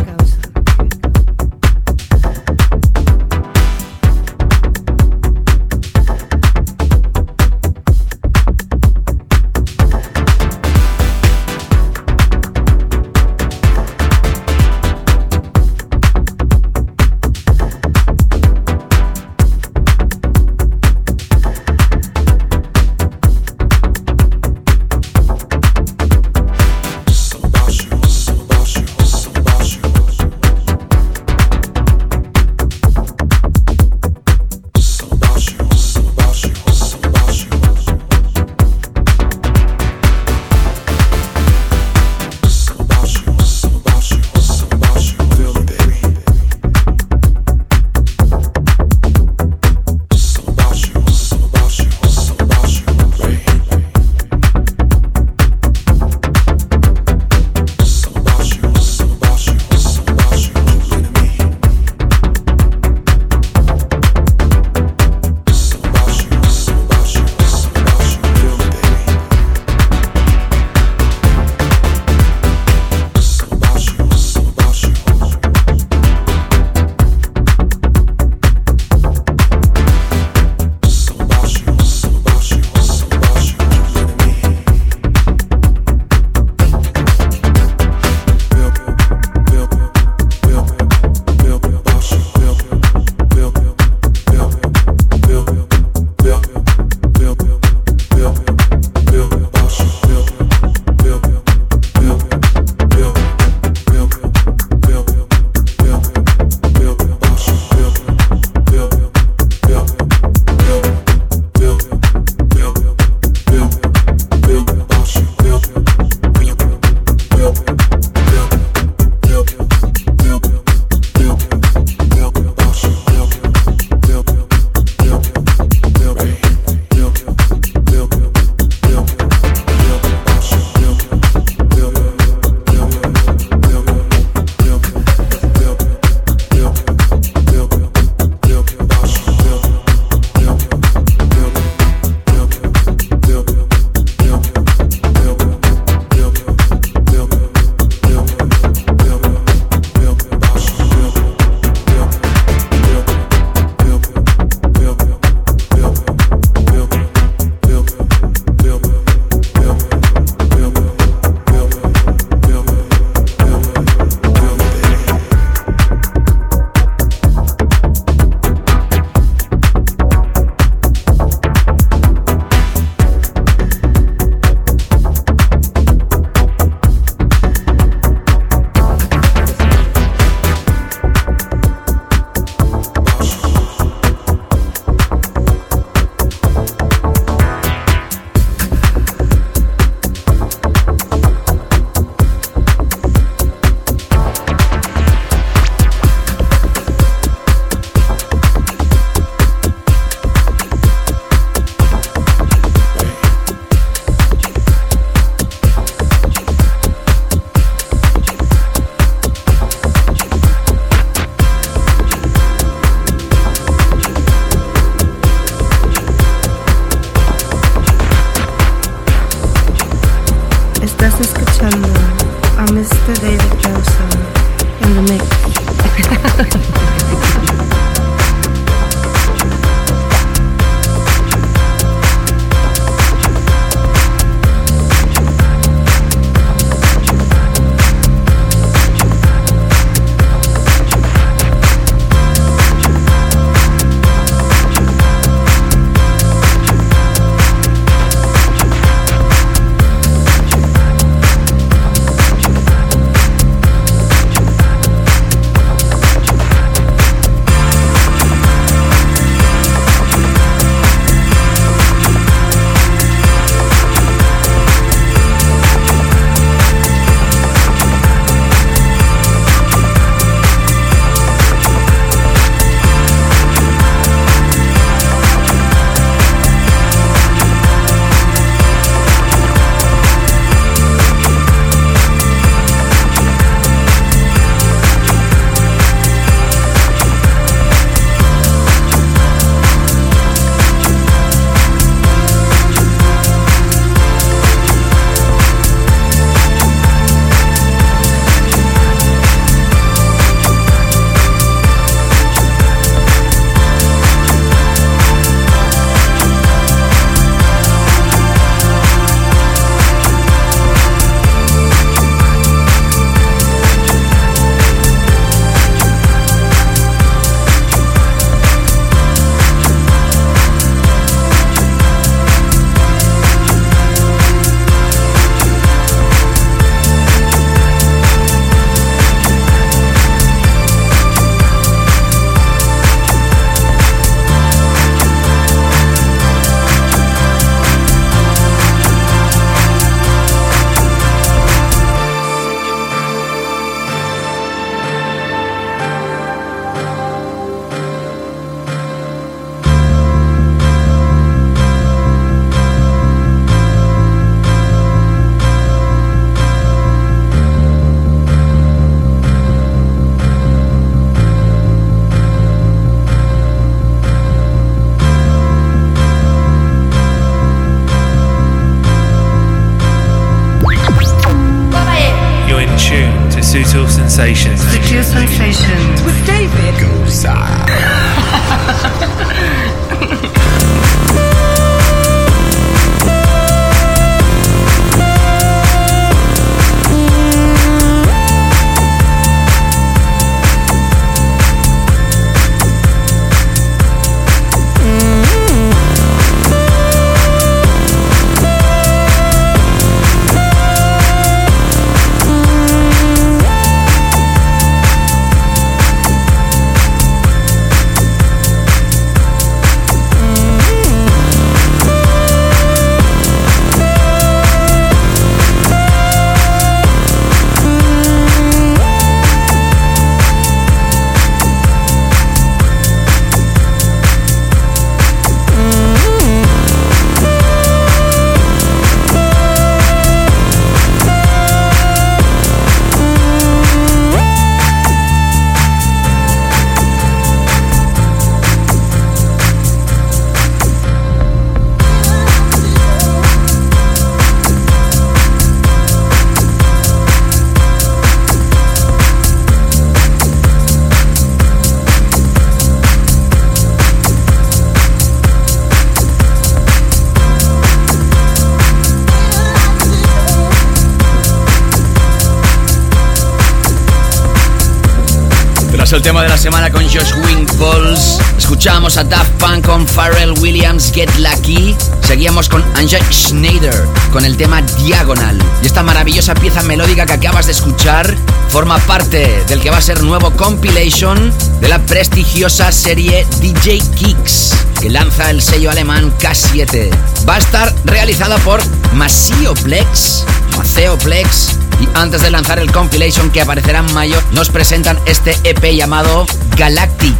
El 466.00 466.04
tema 466.04 466.22
de 466.22 466.30
la 466.30 466.38
semana 466.38 466.70
con 466.70 466.82
Josh 466.82 467.12
Winkles, 467.26 468.18
escuchamos 468.38 468.96
a 468.96 469.04
Daft 469.04 469.32
Punk 469.32 469.66
con 469.66 469.86
Pharrell 469.86 470.32
Williams 470.40 470.90
Get 470.94 471.10
Lucky. 471.18 471.76
Seguíamos 472.00 472.48
con 472.48 472.64
Anja 472.74 472.98
Schneider 473.12 473.84
con 474.10 474.24
el 474.24 474.34
tema 474.38 474.62
Diagonal. 474.62 475.38
Y 475.62 475.66
esta 475.66 475.82
maravillosa 475.82 476.34
pieza 476.34 476.62
melódica 476.62 477.04
que 477.04 477.12
acabas 477.12 477.46
de 477.46 477.52
escuchar 477.52 478.16
forma 478.48 478.78
parte 478.78 479.44
del 479.46 479.60
que 479.60 479.68
va 479.68 479.76
a 479.76 479.82
ser 479.82 480.02
nuevo 480.02 480.30
compilation 480.30 481.34
de 481.60 481.68
la 481.68 481.78
prestigiosa 481.80 482.72
serie 482.72 483.26
DJ 483.42 483.82
Kicks 483.94 484.54
que 484.80 484.88
lanza 484.88 485.28
el 485.30 485.42
sello 485.42 485.70
alemán 485.70 486.10
K7. 486.18 486.88
Va 487.28 487.34
a 487.34 487.38
estar 487.38 487.74
realizada 487.84 488.38
por 488.38 488.62
Masioplex, 488.94 490.24
Maceoplex 490.56 491.59
y 491.80 491.88
antes 491.94 492.22
de 492.22 492.30
lanzar 492.30 492.58
el 492.58 492.70
compilation 492.70 493.30
que 493.30 493.40
aparecerá 493.40 493.80
en 493.80 493.92
mayo, 493.94 494.20
nos 494.32 494.50
presentan 494.50 494.98
este 495.06 495.36
EP 495.44 495.74
llamado 495.74 496.26
Galactic. 496.56 497.16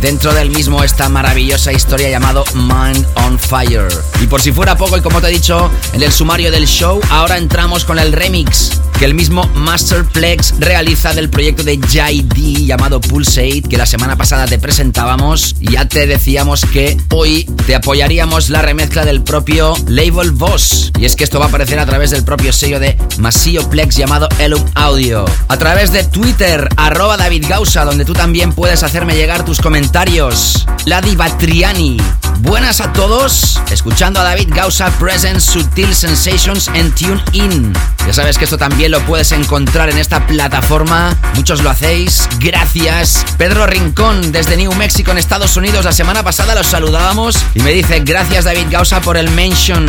Dentro 0.00 0.34
del 0.34 0.50
mismo 0.50 0.84
esta 0.84 1.08
maravillosa 1.08 1.72
historia 1.72 2.10
llamado 2.10 2.44
Mind 2.54 3.06
on 3.16 3.38
Fire. 3.38 3.88
Y 4.20 4.26
por 4.26 4.40
si 4.40 4.52
fuera 4.52 4.76
poco, 4.76 4.96
y 4.96 5.00
como 5.00 5.20
te 5.20 5.28
he 5.28 5.30
dicho 5.30 5.70
en 5.92 6.02
el 6.02 6.12
sumario 6.12 6.50
del 6.50 6.66
show, 6.66 7.00
ahora 7.10 7.38
entramos 7.38 7.84
con 7.84 7.98
el 7.98 8.12
remix 8.12 8.80
que 8.98 9.04
el 9.04 9.14
mismo 9.14 9.48
Masterplex 9.54 10.54
realiza 10.58 11.12
del 11.14 11.30
proyecto 11.30 11.62
de 11.62 11.76
JD 11.76 12.66
llamado 12.66 13.00
Pulsate, 13.00 13.62
que 13.62 13.76
la 13.76 13.86
semana 13.86 14.16
pasada 14.16 14.46
te 14.46 14.58
presentábamos. 14.58 15.56
Ya 15.60 15.88
te 15.88 16.06
decíamos 16.06 16.64
que 16.72 16.96
hoy 17.10 17.44
te 17.66 17.74
apoyaríamos 17.74 18.50
la 18.50 18.62
remezcla 18.62 19.04
del 19.04 19.22
propio 19.22 19.74
Label 19.86 20.32
Boss. 20.32 20.92
Y 20.98 21.04
es 21.04 21.16
que 21.16 21.24
esto 21.24 21.38
va 21.38 21.46
a 21.46 21.48
aparecer 21.48 21.78
a 21.78 21.86
través 21.86 22.10
del 22.10 22.24
propio 22.24 22.52
sello 22.52 22.80
de 22.80 22.96
Plex 23.70 23.96
llamado 23.96 24.28
Elum 24.38 24.64
Audio. 24.74 25.24
A 25.48 25.56
través 25.56 25.92
de 25.92 26.04
Twitter, 26.04 26.68
arroba 26.76 27.16
David 27.16 27.46
Gausa, 27.48 27.84
donde 27.84 28.04
tú 28.04 28.12
también 28.12 28.52
puedes 28.52 28.82
hacerme 28.82 29.14
llegar 29.16 29.44
tus 29.44 29.60
comentarios. 29.60 30.66
Ladi 30.84 31.16
Batriani. 31.16 31.96
Buenas 32.40 32.80
a 32.80 32.92
todos, 32.92 33.60
escuchando 33.70 34.20
a 34.20 34.24
David 34.24 34.48
Gausa 34.54 34.90
Present 34.98 35.40
Sutil 35.40 35.94
Sensations 35.94 36.68
en 36.74 36.92
Tune 36.92 37.22
In. 37.32 37.72
Ya 38.06 38.12
sabes 38.12 38.36
que 38.36 38.44
esto 38.44 38.58
también 38.58 38.90
lo 38.90 39.00
puedes 39.00 39.32
encontrar 39.32 39.88
en 39.88 39.96
esta 39.96 40.26
plataforma. 40.26 41.16
Muchos 41.34 41.62
lo 41.62 41.70
hacéis. 41.70 42.28
Gracias. 42.38 43.24
Pedro 43.38 43.66
Rincón 43.66 44.30
desde 44.30 44.56
New 44.56 44.74
Mexico 44.74 45.10
en 45.10 45.18
Estados 45.18 45.56
Unidos. 45.56 45.84
La 45.84 45.92
semana 45.92 46.22
pasada 46.22 46.54
los 46.54 46.66
saludábamos 46.66 47.36
y 47.54 47.60
me 47.60 47.72
dice 47.72 48.00
gracias 48.00 48.44
David 48.44 48.66
Gausa 48.70 49.00
por 49.00 49.16
el 49.16 49.30
mention 49.30 49.86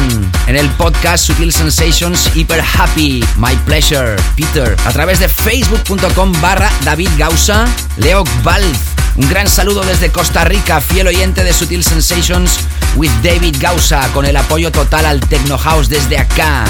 en 0.47 0.55
el 0.55 0.70
podcast 0.72 1.26
Sutil 1.26 1.51
Sensations 1.51 2.32
Hyper 2.34 2.61
Happy. 2.61 3.24
My 3.38 3.55
pleasure. 3.66 4.16
Peter. 4.36 4.76
A 4.86 4.91
través 4.91 5.20
de 5.20 5.28
facebook.com 5.28 6.32
barra 6.41 6.72
David 6.86 7.09
Gausa. 7.18 7.66
Leo 7.97 8.24
Valv. 8.43 8.78
Un 9.18 9.30
gran 9.30 9.47
saludo 9.47 9.84
desde 9.84 10.11
Costa 10.11 10.43
Rica, 10.43 10.82
fiel 10.82 11.07
oyente 11.07 11.43
de 11.43 11.53
Sutil 11.53 11.84
Sensations 11.84 12.59
with 12.95 13.11
David 13.24 13.55
Gausa, 13.59 14.09
con 14.13 14.26
el 14.26 14.36
apoyo 14.36 14.72
total 14.72 15.05
al 15.05 15.22
Techno 15.22 15.57
House 15.57 15.88
desde 15.88 16.18
acá. 16.18 16.66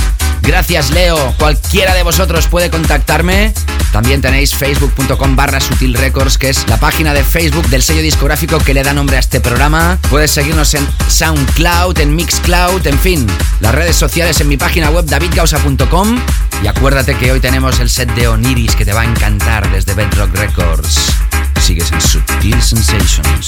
Gracias 0.45 0.91
Leo, 0.91 1.33
cualquiera 1.39 1.93
de 1.95 2.03
vosotros 2.03 2.47
puede 2.47 2.69
contactarme. 2.69 3.53
También 3.91 4.21
tenéis 4.21 4.53
facebook.com 4.53 5.35
barra 5.35 5.59
Sutil 5.59 5.93
Records, 5.93 6.37
que 6.37 6.49
es 6.49 6.67
la 6.67 6.77
página 6.77 7.13
de 7.13 7.23
Facebook 7.23 7.67
del 7.69 7.81
sello 7.81 8.01
discográfico 8.01 8.59
que 8.59 8.73
le 8.73 8.83
da 8.83 8.93
nombre 8.93 9.15
a 9.15 9.19
este 9.19 9.39
programa. 9.39 9.97
Puedes 10.09 10.31
seguirnos 10.31 10.73
en 10.73 10.85
SoundCloud, 11.07 11.97
en 11.99 12.15
Mixcloud, 12.15 12.85
en 12.85 12.99
fin, 12.99 13.27
las 13.61 13.73
redes 13.73 13.95
sociales 13.95 14.39
en 14.41 14.49
mi 14.49 14.57
página 14.57 14.89
web 14.89 15.05
davidgausa.com. 15.05 16.19
Y 16.61 16.67
acuérdate 16.67 17.15
que 17.15 17.31
hoy 17.31 17.39
tenemos 17.39 17.79
el 17.79 17.89
set 17.89 18.13
de 18.15 18.27
Oniris 18.27 18.75
que 18.75 18.85
te 18.85 18.93
va 18.93 19.01
a 19.01 19.05
encantar 19.05 19.71
desde 19.71 19.93
Bedrock 19.93 20.35
Records. 20.35 21.13
Sigues 21.61 21.91
en 21.91 22.01
Sutil 22.01 22.61
Sensations. 22.61 23.47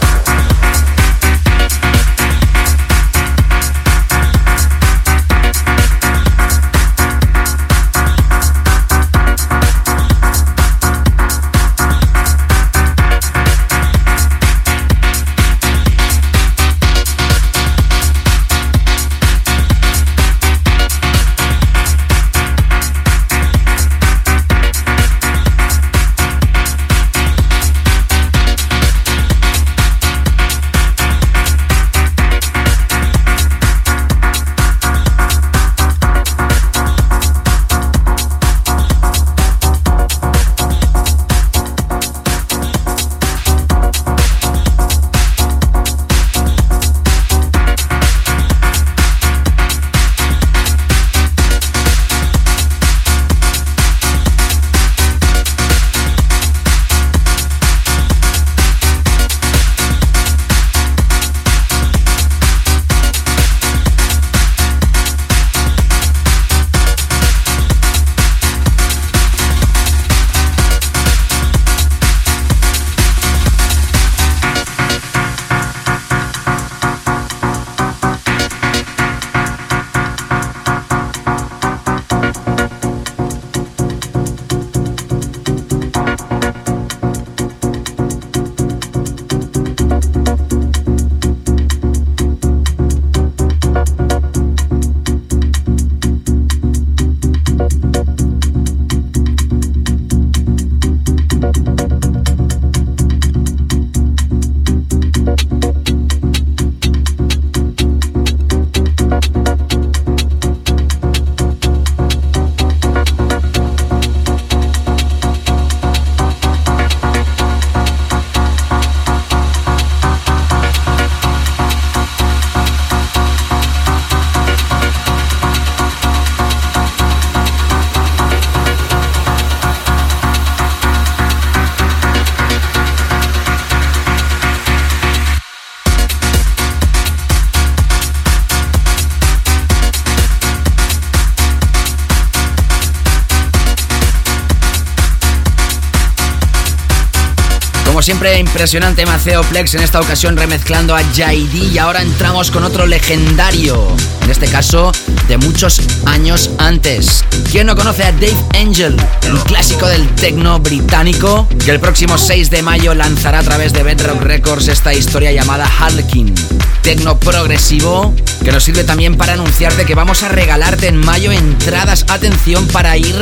Siempre, 148.11 148.39
impresionante 148.39 149.05
Maceo 149.05 149.41
Plex, 149.43 149.75
en 149.75 149.83
esta 149.83 150.01
ocasión 150.01 150.35
remezclando 150.35 150.93
a 150.93 151.01
JD 151.01 151.71
y 151.71 151.77
ahora 151.77 152.01
entramos 152.01 152.51
con 152.51 152.65
otro 152.65 152.85
legendario, 152.85 153.87
en 154.21 154.29
este 154.29 154.47
caso 154.47 154.91
de 155.29 155.37
muchos 155.37 155.81
años 156.05 156.49
antes. 156.57 157.23
¿Quién 157.53 157.67
no 157.67 157.75
conoce 157.77 158.03
a 158.03 158.11
Dave 158.11 158.35
Angel, 158.59 158.97
un 159.29 159.39
clásico 159.43 159.87
del 159.87 160.09
techno 160.15 160.59
británico, 160.59 161.47
que 161.63 161.71
el 161.71 161.79
próximo 161.79 162.17
6 162.17 162.49
de 162.49 162.61
mayo 162.61 162.93
lanzará 162.95 163.39
a 163.39 163.43
través 163.43 163.71
de 163.71 163.83
Bedrock 163.83 164.21
Records 164.21 164.67
esta 164.67 164.93
historia 164.93 165.31
llamada 165.31 165.65
Harlequin? 165.79 166.35
Tecno 166.81 167.17
progresivo 167.17 168.13
que 168.43 168.51
nos 168.51 168.63
sirve 168.63 168.83
también 168.83 169.17
para 169.17 169.33
anunciarte 169.33 169.85
que 169.85 169.95
vamos 169.95 170.23
a 170.23 170.29
regalarte 170.29 170.87
en 170.87 170.97
mayo 170.97 171.31
entradas, 171.31 172.05
atención, 172.09 172.67
para 172.67 172.97
ir 172.97 173.15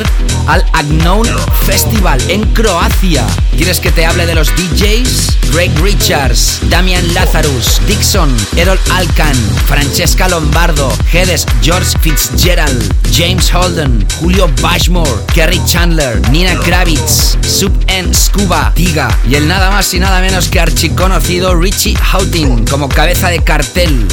al 0.47 0.65
Agnown 0.73 1.27
Festival 1.65 2.21
en 2.29 2.43
Croacia. 2.53 3.25
¿Quieres 3.55 3.79
que 3.79 3.91
te 3.91 4.05
hable 4.05 4.25
de 4.25 4.35
los 4.35 4.49
DJs? 4.55 5.37
Greg 5.51 5.71
Richards, 5.81 6.59
Damian 6.69 7.13
Lazarus, 7.13 7.81
Dixon, 7.87 8.35
Errol 8.55 8.79
Alcan, 8.91 9.35
Francesca 9.65 10.27
Lombardo, 10.27 10.91
Hedes, 11.11 11.45
George 11.61 11.97
Fitzgerald, 11.99 12.93
James 13.11 13.51
Holden, 13.53 14.05
Julio 14.19 14.49
Bashmore, 14.61 15.09
Kerry 15.33 15.59
Chandler, 15.65 16.21
Nina 16.29 16.55
Kravitz, 16.59 17.37
Sub 17.41 17.73
N 17.87 18.13
Scuba, 18.13 18.71
Tiga 18.75 19.09
y 19.27 19.35
el 19.35 19.47
nada 19.47 19.71
más 19.71 19.93
y 19.93 19.99
nada 19.99 20.21
menos 20.21 20.49
que 20.49 20.59
archiconocido 20.59 21.55
Richie 21.55 21.95
Houghton 21.95 22.65
como 22.67 22.87
cabeza 22.87 23.29
de 23.29 23.43
cartel. 23.43 24.07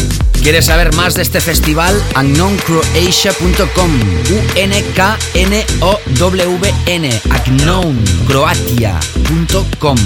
¿Quieres 0.46 0.66
saber 0.66 0.94
más 0.94 1.14
de 1.14 1.22
este 1.22 1.40
festival? 1.40 2.00
unknowncroatia.com 2.14 3.90
U-N-K-N-O-W-N 4.30 7.20
unknowncroatia.com 7.48 9.98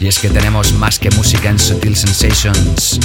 Y 0.00 0.08
es 0.08 0.18
que 0.18 0.28
tenemos 0.28 0.72
más 0.72 0.98
que 0.98 1.10
música 1.10 1.50
en 1.50 1.60
Sutil 1.60 1.94
Sensations. 1.94 2.98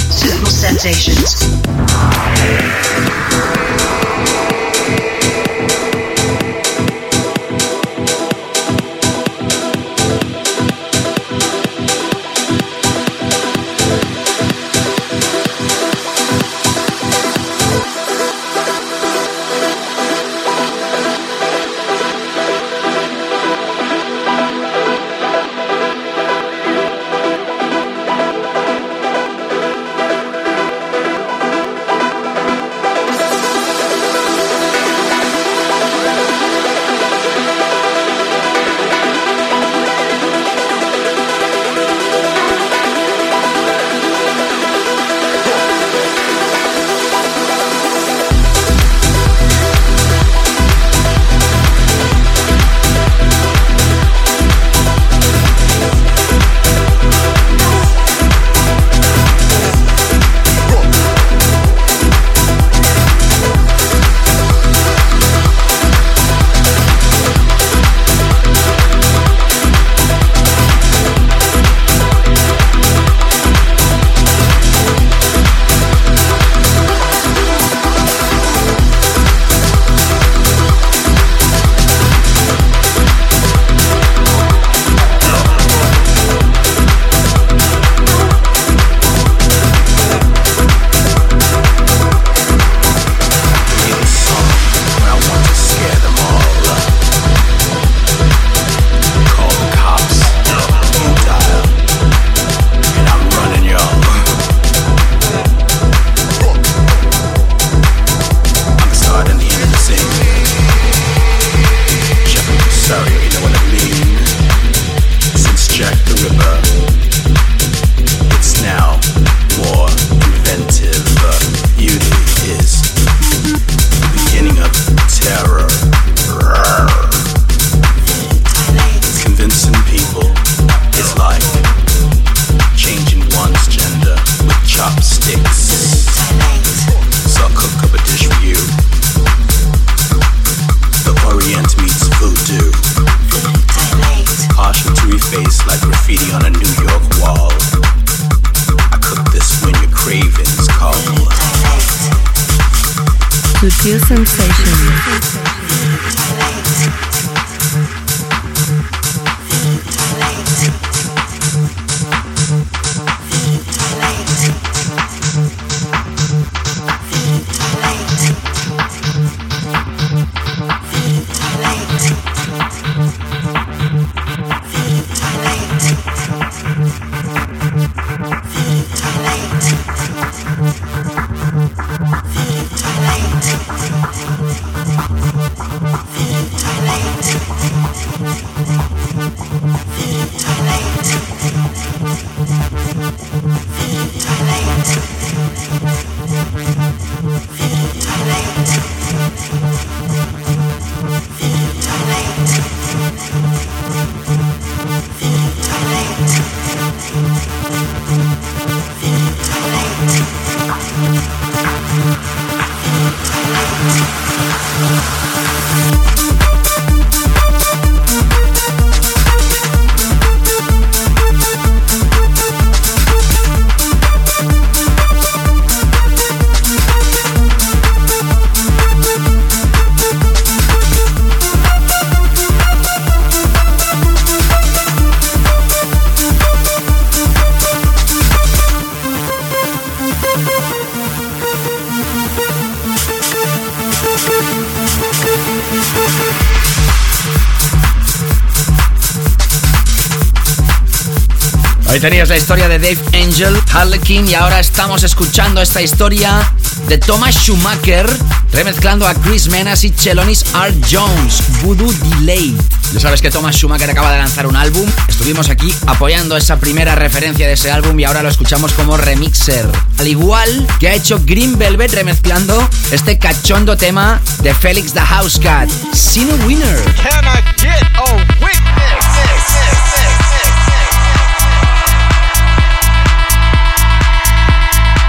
La 252.36 252.40
historia 252.40 252.68
de 252.68 252.78
Dave 252.78 252.98
Angel, 253.14 253.58
Harlequin 253.72 254.28
y 254.28 254.34
ahora 254.34 254.60
estamos 254.60 255.02
escuchando 255.04 255.62
esta 255.62 255.80
historia 255.80 256.52
de 256.86 256.98
Thomas 256.98 257.34
Schumacher 257.34 258.06
remezclando 258.52 259.08
a 259.08 259.14
Chris 259.14 259.48
Menas 259.48 259.84
y 259.84 259.90
Chelonis 259.90 260.44
R. 260.54 260.74
Jones, 260.90 261.42
Voodoo 261.62 261.90
Delay. 261.90 262.54
Ya 262.92 263.00
sabes 263.00 263.22
que 263.22 263.30
Thomas 263.30 263.56
Schumacher 263.56 263.88
acaba 263.88 264.12
de 264.12 264.18
lanzar 264.18 264.46
un 264.46 264.54
álbum. 264.54 264.86
Estuvimos 265.08 265.48
aquí 265.48 265.74
apoyando 265.86 266.36
esa 266.36 266.60
primera 266.60 266.94
referencia 266.94 267.46
de 267.46 267.54
ese 267.54 267.70
álbum 267.70 267.98
y 267.98 268.04
ahora 268.04 268.22
lo 268.22 268.28
escuchamos 268.28 268.74
como 268.74 268.98
remixer. 268.98 269.66
Al 269.98 270.06
igual 270.06 270.66
que 270.78 270.90
ha 270.90 270.92
hecho 270.92 271.18
Green 271.24 271.56
Velvet 271.56 271.94
remezclando 271.94 272.68
este 272.90 273.18
cachondo 273.18 273.78
tema 273.78 274.20
de 274.42 274.54
Felix 274.54 274.92
the 274.92 275.00
House 275.00 275.38
Cat, 275.42 275.70
Sin 275.94 276.28
Winner. 276.44 276.84
Can 276.96 277.24
I 277.24 277.40
get 277.56 277.82
a 277.96 278.14
witness? 278.44 279.85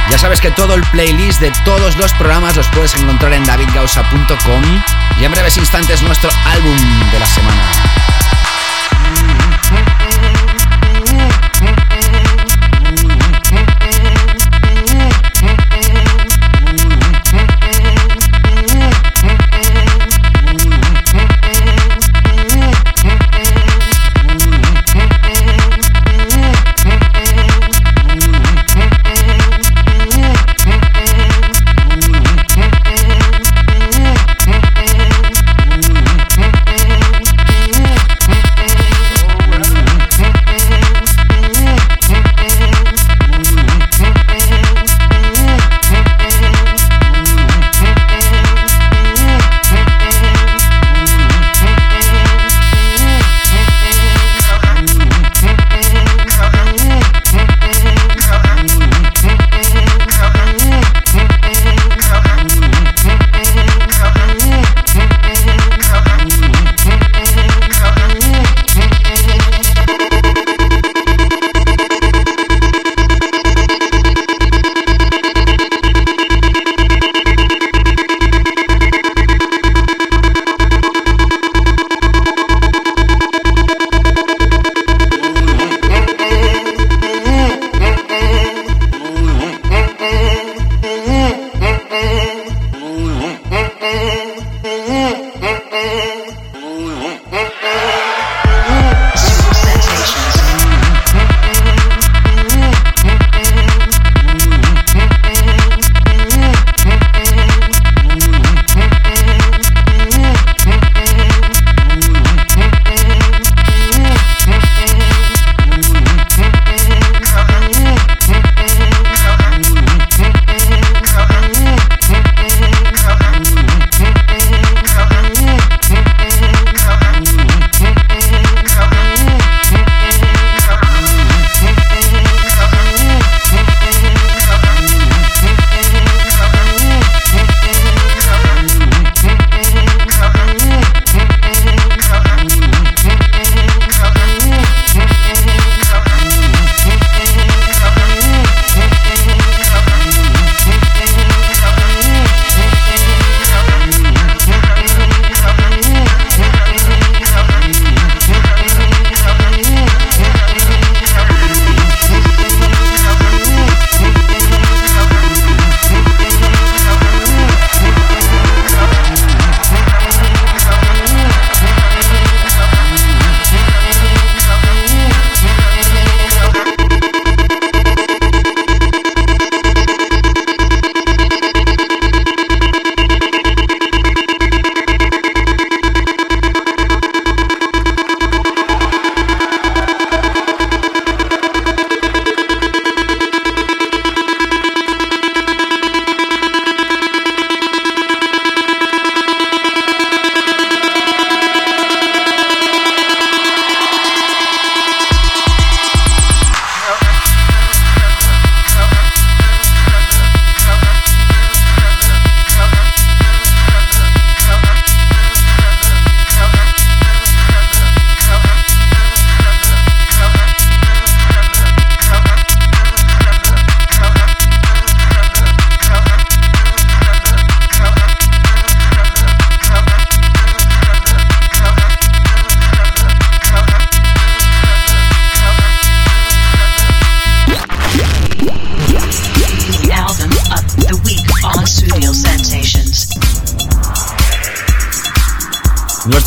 Ya 0.10 0.18
sabes 0.18 0.40
que 0.40 0.52
todo 0.52 0.74
el 0.76 0.82
playlist 0.84 1.42
de 1.42 1.52
todos 1.66 1.98
los 1.98 2.14
programas 2.14 2.56
los 2.56 2.68
puedes 2.70 2.96
encontrar 2.96 3.34
en 3.34 3.44
davidgausa.com 3.44 4.64
y 5.20 5.26
en 5.26 5.32
breves 5.32 5.58
instantes 5.58 6.02
nuestro 6.02 6.30
álbum 6.46 6.78
de 7.12 7.20
la 7.20 7.26
semana. 7.26 7.64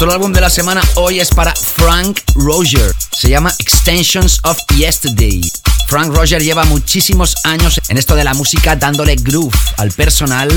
Nuestro 0.01 0.15
álbum 0.15 0.33
de 0.33 0.41
la 0.41 0.49
semana 0.49 0.81
hoy 0.95 1.21
es 1.21 1.29
para 1.29 1.55
Frank 1.55 2.21
Roger. 2.35 2.91
Se 3.13 3.29
llama 3.29 3.53
Extensions 3.59 4.41
of 4.45 4.57
Yesterday. 4.75 5.43
Frank 5.89 6.17
Roger 6.17 6.43
lleva 6.43 6.65
muchísimos 6.65 7.37
años 7.45 7.79
en 7.87 7.99
esto 7.99 8.15
de 8.15 8.25
la 8.25 8.33
música 8.33 8.77
dándole 8.77 9.17
groove 9.17 9.55
al 9.77 9.93
personal, 9.93 10.51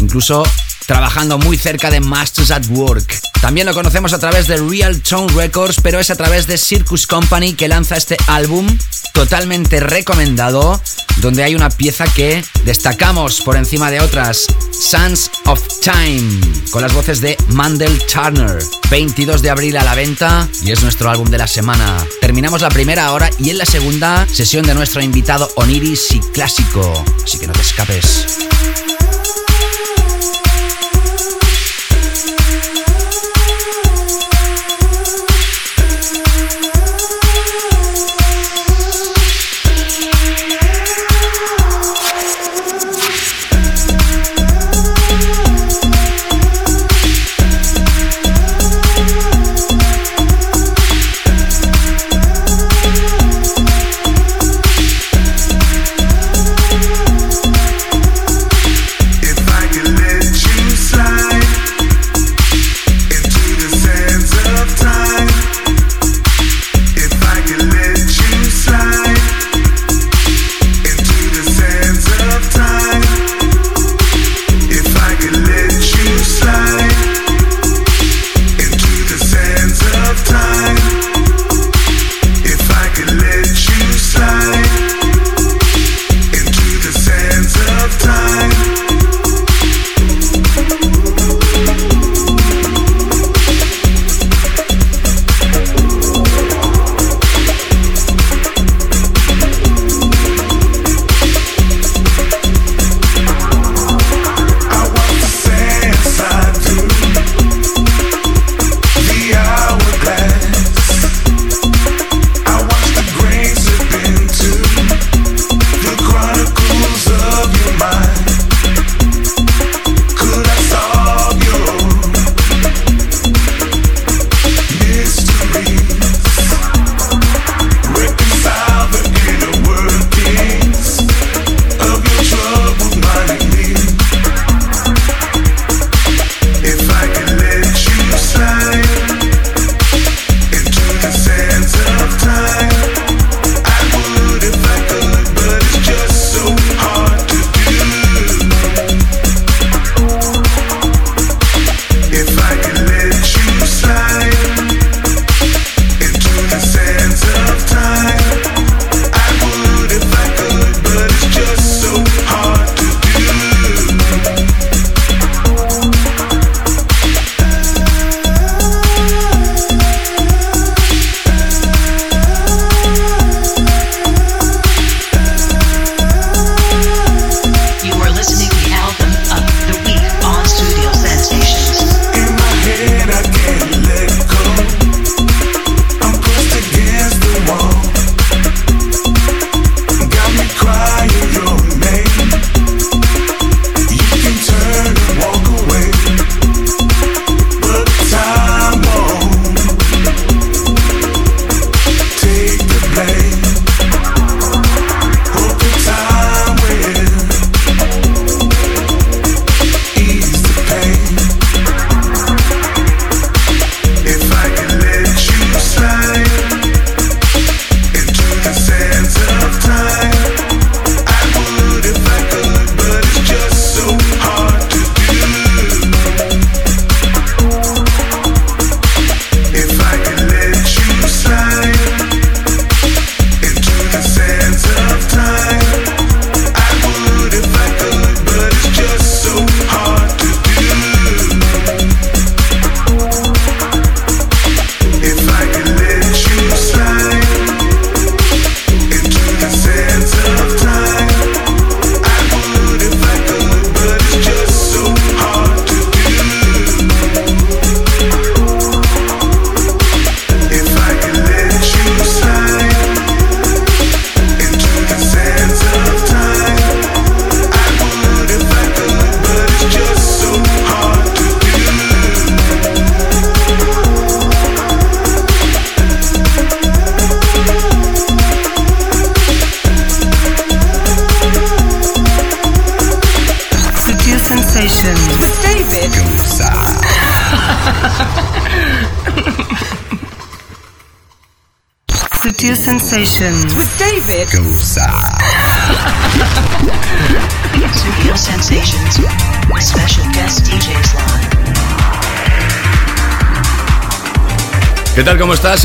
incluso 0.00 0.42
trabajando 0.88 1.38
muy 1.38 1.56
cerca 1.56 1.92
de 1.92 2.00
Masters 2.00 2.50
at 2.50 2.66
Work. 2.70 3.20
También 3.40 3.68
lo 3.68 3.74
conocemos 3.74 4.12
a 4.14 4.18
través 4.18 4.48
de 4.48 4.56
Real 4.56 5.00
Tone 5.00 5.32
Records, 5.32 5.76
pero 5.80 6.00
es 6.00 6.10
a 6.10 6.16
través 6.16 6.48
de 6.48 6.58
Circus 6.58 7.06
Company 7.06 7.52
que 7.52 7.68
lanza 7.68 7.96
este 7.96 8.16
álbum 8.26 8.66
totalmente 9.12 9.78
recomendado, 9.78 10.82
donde 11.20 11.42
hay 11.42 11.54
una 11.54 11.70
pieza 11.70 12.04
que 12.06 12.44
destacamos 12.64 13.40
por 13.40 13.56
encima 13.56 13.90
de 13.90 14.00
otras, 14.00 14.46
Sons 14.72 15.30
of 15.46 15.60
Time, 15.80 16.40
con 16.70 16.82
las 16.82 16.92
voces 16.94 17.20
de 17.20 17.36
Mandel 17.48 18.00
Turner. 18.06 18.62
22 18.90 19.42
de 19.42 19.50
abril 19.50 19.76
a 19.76 19.84
la 19.84 19.94
venta 19.94 20.48
y 20.62 20.72
es 20.72 20.82
nuestro 20.82 21.10
álbum 21.10 21.28
de 21.28 21.38
la 21.38 21.46
semana. 21.46 21.96
Terminamos 22.20 22.62
la 22.62 22.70
primera 22.70 23.12
hora 23.12 23.30
y 23.38 23.50
en 23.50 23.58
la 23.58 23.66
segunda 23.66 24.26
sesión 24.26 24.64
de 24.66 24.74
nuestro 24.74 25.02
invitado 25.02 25.50
Oniris 25.56 26.12
y 26.12 26.20
clásico, 26.20 27.04
así 27.22 27.38
que 27.38 27.46
no 27.46 27.52
te 27.52 27.60
escapes. 27.60 28.47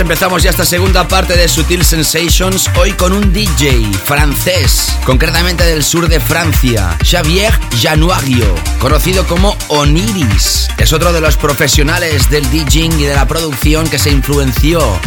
Empezamos 0.04 0.44
ya 0.44 0.50
esta 0.50 0.66
segunda 0.66 1.08
parte 1.08 1.38
de 1.38 1.48
Sutil 1.48 1.86
Sensations, 1.86 2.70
hoy 2.78 2.92
con 2.92 3.14
un 3.14 3.32
DJ 3.32 3.90
francés, 4.04 4.94
concretamente 5.06 5.64
del 5.64 5.82
sur 5.82 6.10
de 6.10 6.20
Francia, 6.20 6.98
Xavier 7.10 7.58
Januario, 7.82 8.54
conocido 8.80 9.26
como 9.26 9.56
Oniris. 9.70 10.68
Es 10.78 10.92
otro 10.92 11.14
de 11.14 11.22
los 11.22 11.38
profesionales 11.38 12.30
del 12.30 12.44
DJing 12.52 13.00
y 13.00 13.06
de 13.06 13.16
la 13.16 13.30
producción 13.30 13.88
que 13.88 13.98
se 13.98 14.12
influenció 14.12 15.00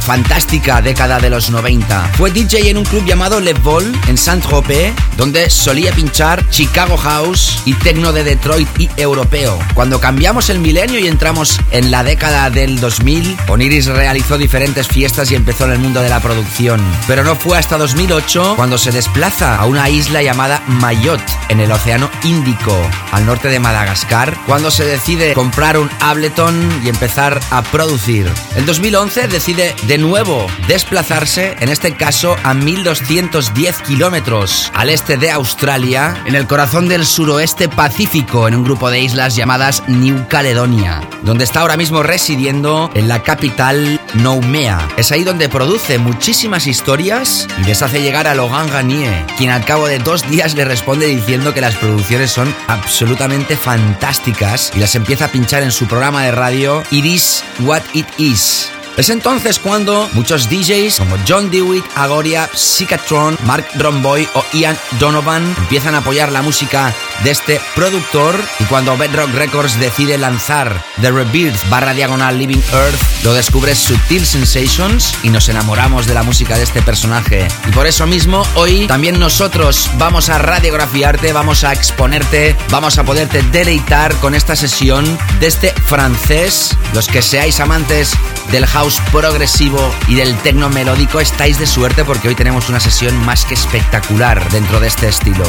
fantástica 0.00 0.82
década 0.82 1.18
de 1.18 1.30
los 1.30 1.50
90. 1.50 2.12
Fue 2.14 2.30
DJ 2.30 2.70
en 2.70 2.78
un 2.78 2.84
club 2.84 3.04
llamado 3.04 3.40
Le 3.40 3.54
Vol 3.54 3.92
en 4.08 4.16
Saint-Tropez, 4.16 4.94
donde 5.16 5.50
solía 5.50 5.92
pinchar 5.92 6.48
Chicago 6.50 6.96
House 6.96 7.62
y 7.64 7.74
techno 7.74 8.12
de 8.12 8.24
Detroit 8.24 8.68
y 8.78 8.88
europeo. 8.96 9.58
Cuando 9.74 10.00
cambiamos 10.00 10.50
el 10.50 10.58
milenio 10.58 10.98
y 10.98 11.06
entramos 11.06 11.60
en 11.70 11.90
la 11.90 12.02
década 12.02 12.50
del 12.50 12.80
2000, 12.80 13.36
Oniris 13.48 13.86
realizó 13.86 14.38
diferentes 14.38 14.88
fiestas 14.88 15.30
y 15.30 15.34
empezó 15.34 15.64
en 15.66 15.72
el 15.72 15.78
mundo 15.78 16.02
de 16.02 16.08
la 16.08 16.20
producción. 16.20 16.80
Pero 17.06 17.24
no 17.24 17.36
fue 17.36 17.58
hasta 17.58 17.78
2008 17.78 18.54
cuando 18.56 18.78
se 18.78 18.92
desplaza 18.92 19.56
a 19.56 19.66
una 19.66 19.88
isla 19.88 20.22
llamada 20.22 20.62
Mayotte, 20.66 21.32
en 21.50 21.60
el 21.60 21.70
Océano 21.72 22.08
Índico, 22.22 22.74
al 23.12 23.26
norte 23.26 23.48
de 23.48 23.58
Madagascar, 23.58 24.36
cuando 24.46 24.70
se 24.70 24.84
decide 24.84 25.34
comprar 25.34 25.76
un 25.76 25.90
Ableton 26.00 26.80
y 26.84 26.88
empezar 26.88 27.40
a 27.50 27.62
producir. 27.62 28.30
En 28.56 28.66
2011 28.66 29.26
decide 29.28 29.74
de 29.86 29.98
nuevo 29.98 30.46
desplazarse, 30.68 31.56
en 31.60 31.68
este 31.68 31.94
caso 31.94 32.36
a 32.44 32.54
1210 32.54 33.82
kilómetros 33.82 34.70
al 34.74 34.90
este 34.90 35.16
de 35.16 35.30
Australia, 35.30 36.22
en 36.24 36.36
el 36.36 36.46
corazón 36.46 36.88
del 36.88 37.04
suroeste 37.04 37.68
Pacífico, 37.68 38.46
en 38.46 38.54
un 38.54 38.64
grupo 38.64 38.88
de 38.90 39.00
islas 39.00 39.34
llamadas 39.34 39.82
New 39.88 40.28
Caledonia, 40.28 41.00
donde 41.22 41.44
está 41.44 41.60
ahora 41.60 41.76
mismo 41.76 42.04
residiendo 42.04 42.90
en 42.94 43.08
la 43.08 43.22
capital 43.24 44.00
Noumea. 44.14 44.88
Es 44.96 45.10
ahí 45.10 45.24
donde 45.24 45.48
produce 45.48 45.98
muchísimas 45.98 46.68
historias 46.68 47.48
y 47.60 47.64
les 47.64 47.82
hace 47.82 48.02
llegar 48.02 48.28
a 48.28 48.36
Logan 48.36 48.70
Garnier, 48.70 49.26
quien 49.36 49.50
al 49.50 49.64
cabo 49.64 49.88
de 49.88 49.98
dos 49.98 50.28
días 50.30 50.54
le 50.54 50.64
responde 50.64 51.06
diciendo 51.06 51.39
que 51.48 51.60
las 51.60 51.76
producciones 51.76 52.30
son 52.30 52.54
absolutamente 52.68 53.56
fantásticas 53.56 54.72
y 54.74 54.78
las 54.78 54.94
empieza 54.94 55.24
a 55.24 55.32
pinchar 55.32 55.62
en 55.62 55.72
su 55.72 55.86
programa 55.86 56.22
de 56.22 56.32
radio 56.32 56.82
It 56.90 57.04
Is 57.04 57.44
What 57.60 57.82
It 57.94 58.06
Is. 58.18 58.79
Es 58.96 59.08
entonces 59.08 59.58
cuando 59.58 60.08
muchos 60.12 60.48
DJs 60.48 60.98
como 60.98 61.16
John 61.26 61.50
Dewitt, 61.50 61.84
Agoria, 61.94 62.48
Psychatron, 62.52 63.38
Mark 63.44 63.66
Dromboy 63.74 64.28
o 64.34 64.44
Ian 64.52 64.76
Donovan 64.98 65.54
empiezan 65.58 65.94
a 65.94 65.98
apoyar 65.98 66.32
la 66.32 66.42
música 66.42 66.94
de 67.24 67.30
este 67.30 67.60
productor 67.74 68.38
y 68.58 68.64
cuando 68.64 68.96
Bedrock 68.96 69.32
Records 69.34 69.78
decide 69.78 70.18
lanzar 70.18 70.82
The 71.00 71.10
Rebirth 71.10 71.68
barra 71.68 71.94
diagonal 71.94 72.38
Living 72.38 72.62
Earth 72.72 73.24
lo 73.24 73.34
descubre 73.34 73.74
Sutil 73.74 74.26
Sensations 74.26 75.14
y 75.22 75.30
nos 75.30 75.48
enamoramos 75.48 76.06
de 76.06 76.14
la 76.14 76.22
música 76.22 76.56
de 76.56 76.64
este 76.64 76.82
personaje. 76.82 77.46
Y 77.68 77.70
por 77.72 77.86
eso 77.86 78.06
mismo 78.06 78.42
hoy 78.54 78.86
también 78.86 79.18
nosotros 79.18 79.90
vamos 79.98 80.28
a 80.28 80.38
radiografiarte, 80.38 81.32
vamos 81.32 81.64
a 81.64 81.72
exponerte, 81.72 82.56
vamos 82.70 82.98
a 82.98 83.04
poderte 83.04 83.42
deleitar 83.42 84.14
con 84.16 84.34
esta 84.34 84.56
sesión 84.56 85.18
de 85.38 85.46
este 85.46 85.72
francés, 85.86 86.76
los 86.94 87.08
que 87.08 87.22
seáis 87.22 87.60
amantes 87.60 88.14
del 88.50 88.66
house 88.66 88.89
progresivo 89.12 89.78
y 90.08 90.16
del 90.16 90.36
techno 90.38 90.68
melódico 90.68 91.20
estáis 91.20 91.58
de 91.58 91.66
suerte 91.66 92.04
porque 92.04 92.28
hoy 92.28 92.34
tenemos 92.34 92.68
una 92.68 92.80
sesión 92.80 93.16
más 93.24 93.44
que 93.44 93.54
espectacular 93.54 94.50
dentro 94.50 94.80
de 94.80 94.88
este 94.88 95.08
estilo. 95.08 95.44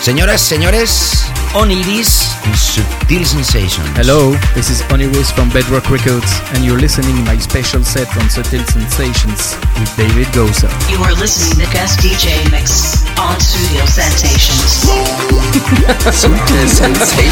Señoras, 0.00 0.40
señores, 0.40 1.24
Oniris 1.54 2.34
in 2.44 2.56
Subtil 2.56 3.24
Sensations. 3.24 3.88
Hello, 3.96 4.36
this 4.54 4.68
is 4.68 4.82
Oniris 4.90 5.32
from 5.32 5.48
Bedrock 5.50 5.88
Records, 5.90 6.42
and 6.54 6.64
you're 6.64 6.80
listening 6.80 7.16
to 7.16 7.22
my 7.22 7.38
special 7.38 7.84
set 7.84 8.08
on 8.16 8.28
Subtle 8.28 8.64
Sensations 8.66 9.56
with 9.78 9.96
David 9.96 10.26
Goza. 10.34 10.68
You 10.90 11.02
are 11.04 11.14
listening 11.14 11.64
to 11.64 11.72
guest 11.72 12.00
DJ 12.00 12.42
mix 12.50 13.04
on 13.16 13.40
Studio 13.40 13.86
Sensations. 13.86 14.84
Sutil 16.10 16.68
Sensations. 16.68 17.22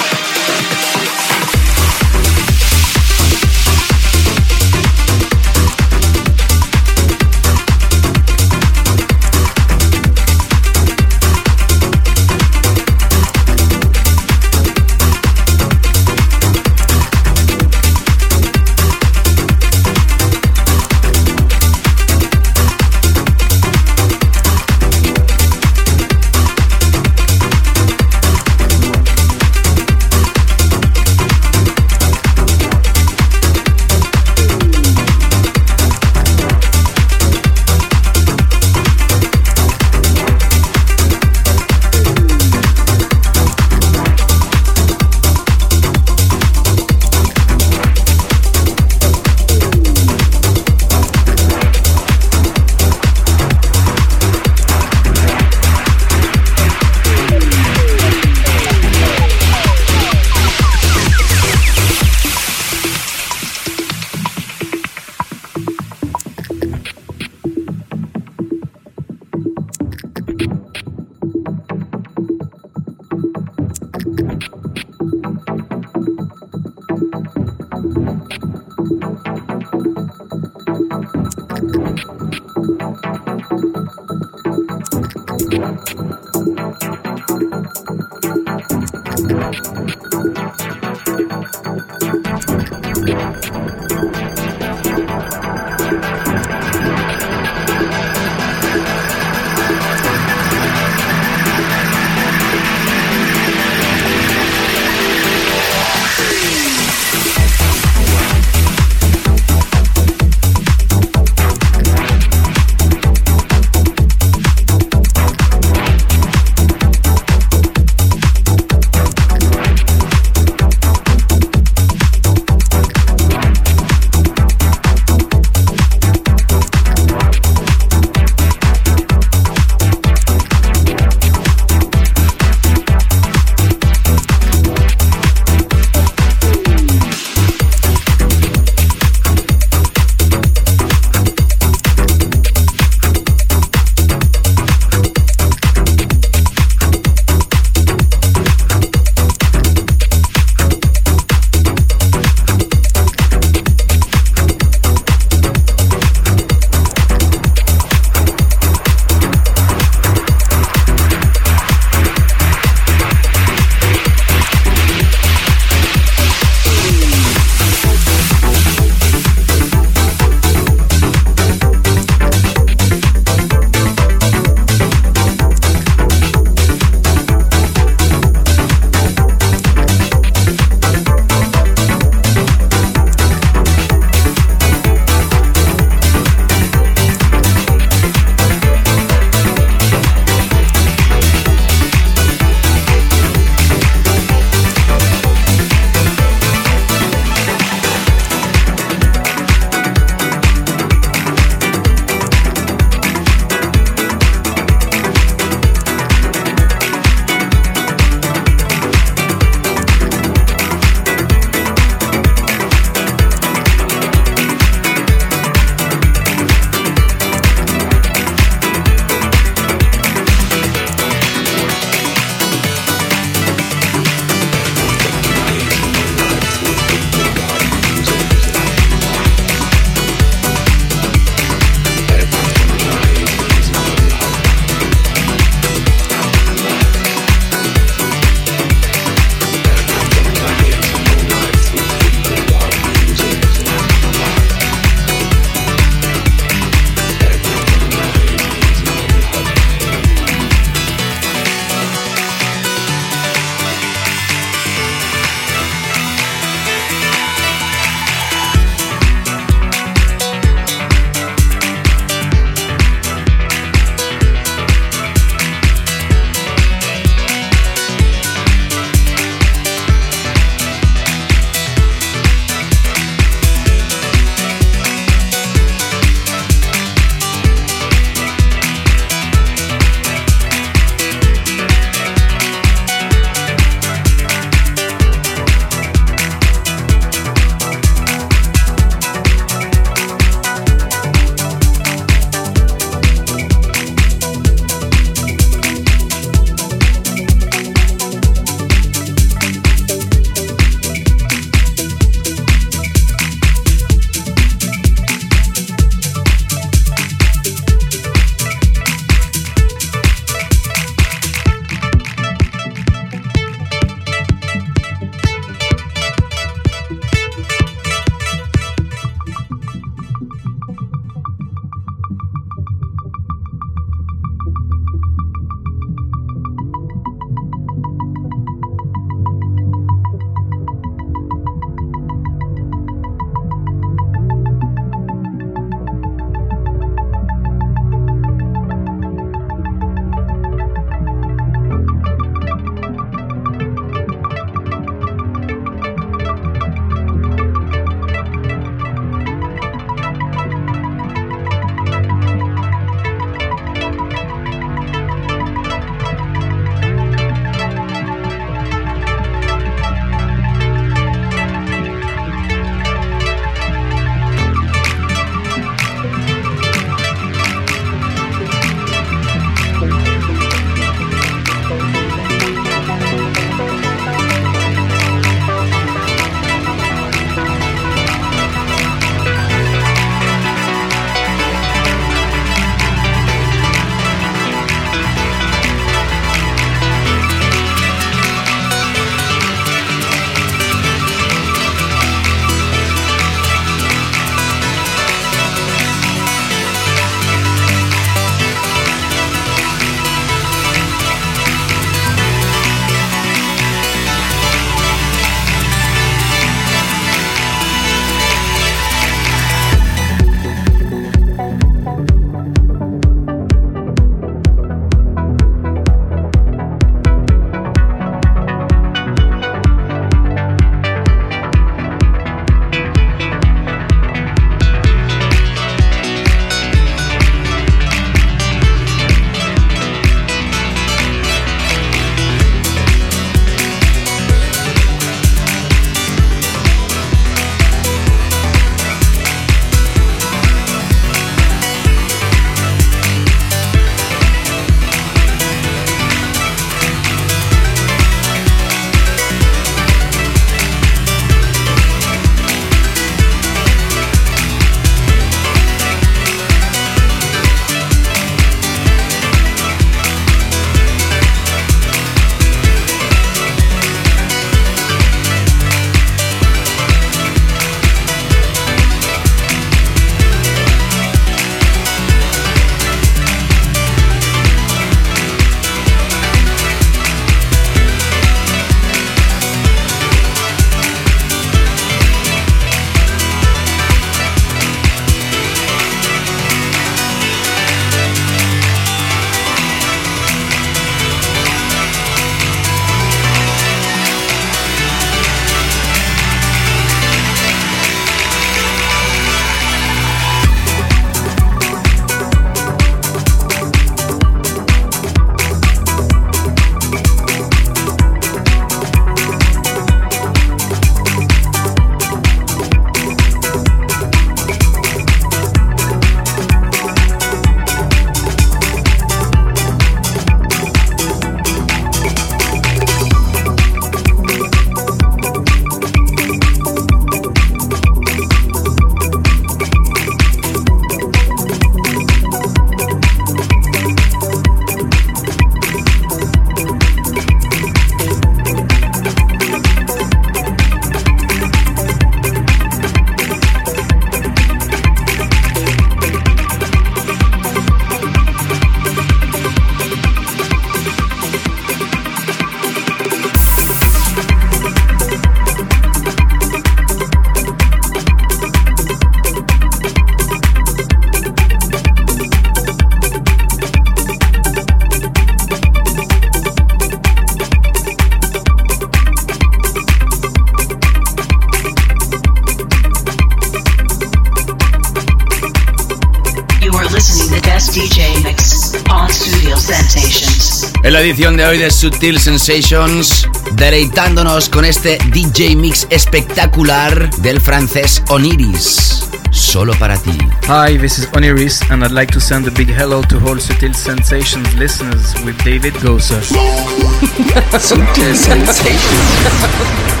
la 581.01 581.07
edición 581.07 581.35
de 581.35 581.45
hoy 581.45 581.57
de 581.57 581.71
Sutil 581.71 582.19
Sensations, 582.19 583.27
deleitándonos 583.53 584.49
con 584.49 584.65
este 584.65 584.99
DJ 585.11 585.55
mix 585.55 585.87
espectacular 585.89 587.09
del 587.21 587.41
francés 587.41 588.03
Oniris. 588.09 589.09
Solo 589.31 589.73
para 589.79 589.97
ti. 589.97 590.15
Hi, 590.47 590.77
this 590.77 590.99
is 590.99 591.07
Oniris, 591.13 591.63
and 591.71 591.83
I'd 591.83 591.91
like 591.91 592.13
to 592.13 592.19
send 592.19 592.47
a 592.47 592.51
big 592.51 592.69
hello 592.69 593.01
to 593.03 593.15
all 593.27 593.39
Sutil 593.39 593.73
Sensations 593.73 594.53
listeners 594.55 595.15
with 595.25 595.43
David 595.43 595.73
Gosa. 595.81 596.21
Sutil 597.59 598.15
Sensations. 598.15 600.00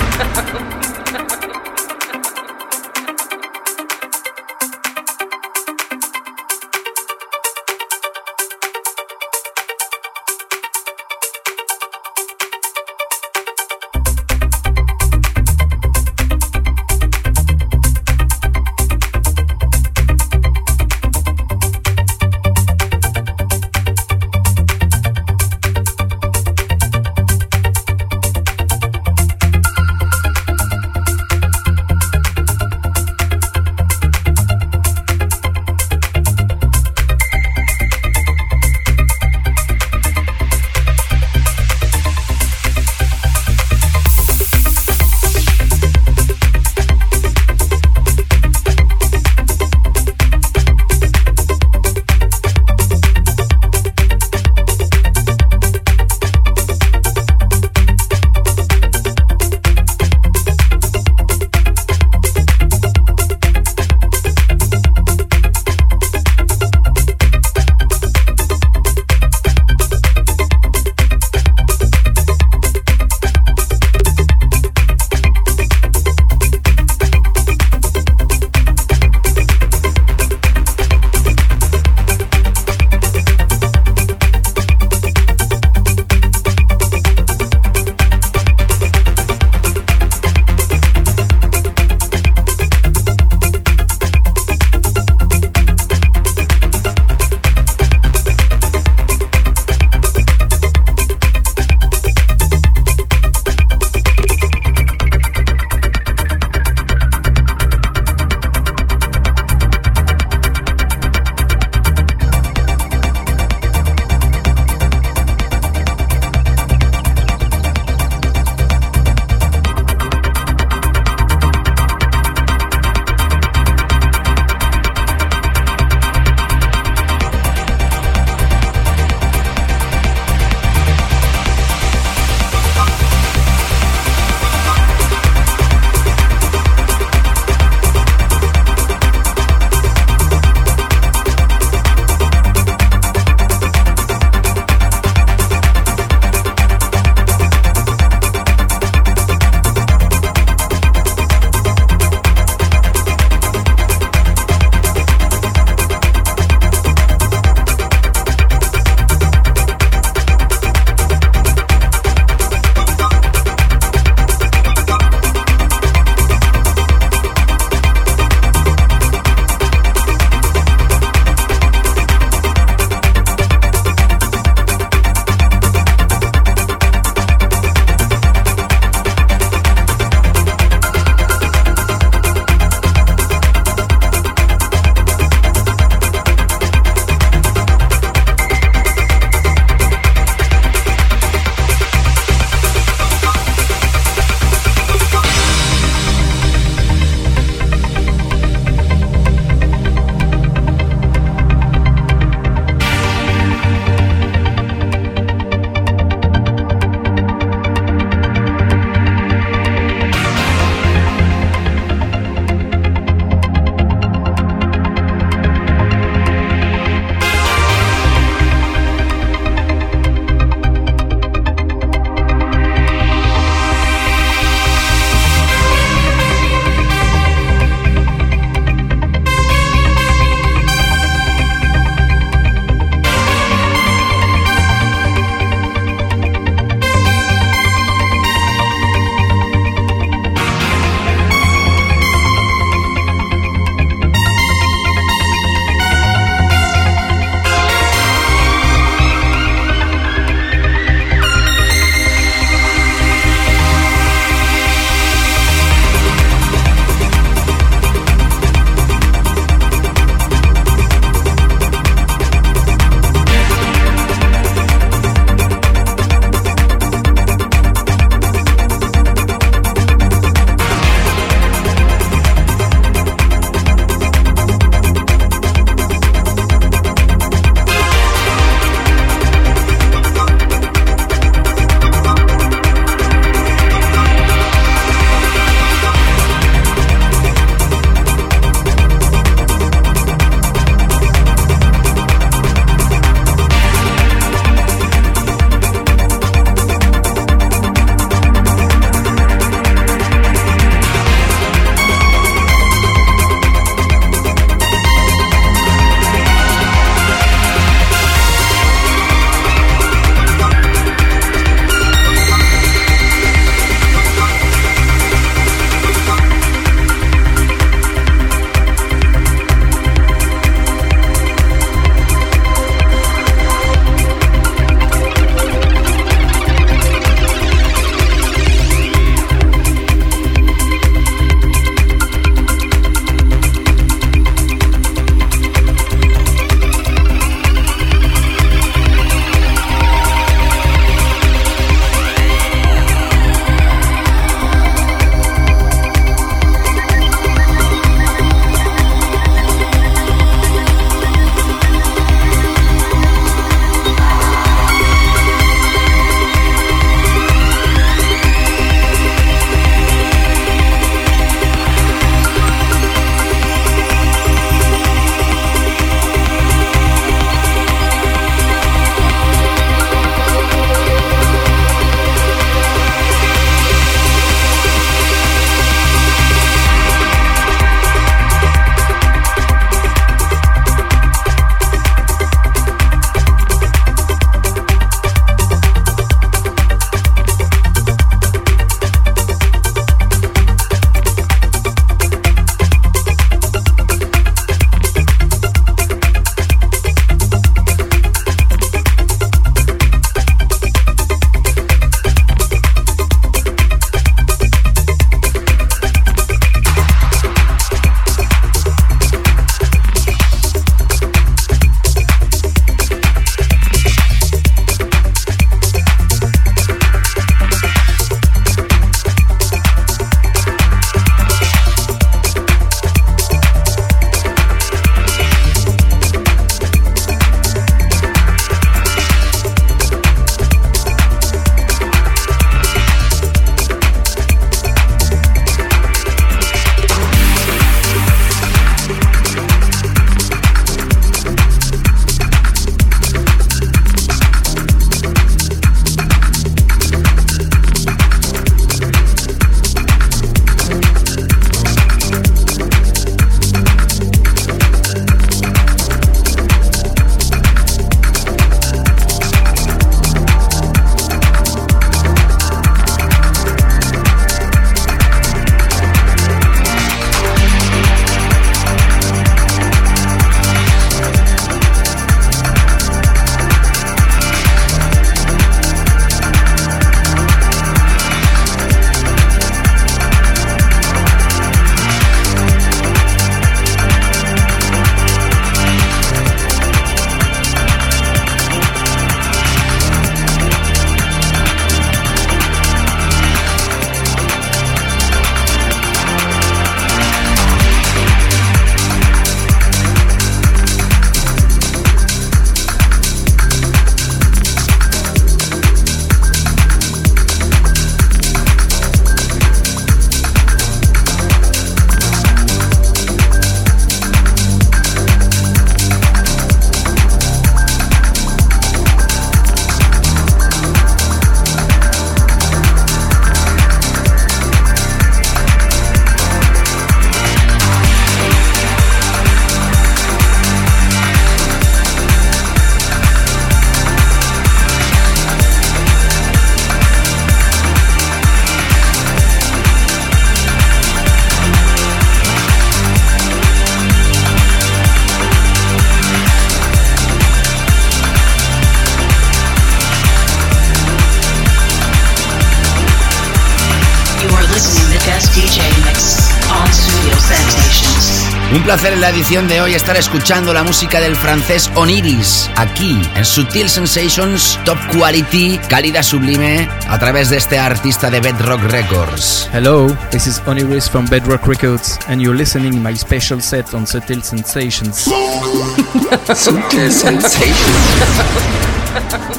Placer 558.71 558.93
en 558.93 559.01
la 559.01 559.09
edición 559.09 559.49
de 559.49 559.59
hoy 559.59 559.73
estar 559.73 559.97
escuchando 559.97 560.53
la 560.53 560.63
música 560.63 561.01
del 561.01 561.17
francés 561.17 561.69
Oniris, 561.75 562.49
aquí 562.55 563.01
en 563.15 563.25
Sutil 563.25 563.67
Sensations 563.67 564.57
Top 564.63 564.77
Quality, 564.93 565.59
calidad 565.67 566.03
sublime, 566.03 566.69
a 566.87 566.97
través 566.97 567.29
de 567.29 567.35
este 567.35 567.59
artista 567.59 568.09
de 568.09 568.21
Bedrock 568.21 568.61
Records. 568.71 569.49
Hello, 569.51 569.87
this 570.09 570.25
is 570.25 570.41
Oniris 570.45 570.89
from 570.89 571.05
Bedrock 571.07 571.45
Records, 571.47 571.99
and 572.07 572.21
you're 572.21 572.37
listening 572.37 572.81
my 572.81 572.95
special 572.95 573.41
set 573.41 573.73
on 573.73 573.85
Sensations. 573.85 574.99
Subtle 576.33 576.89
Sensations. 576.89 577.41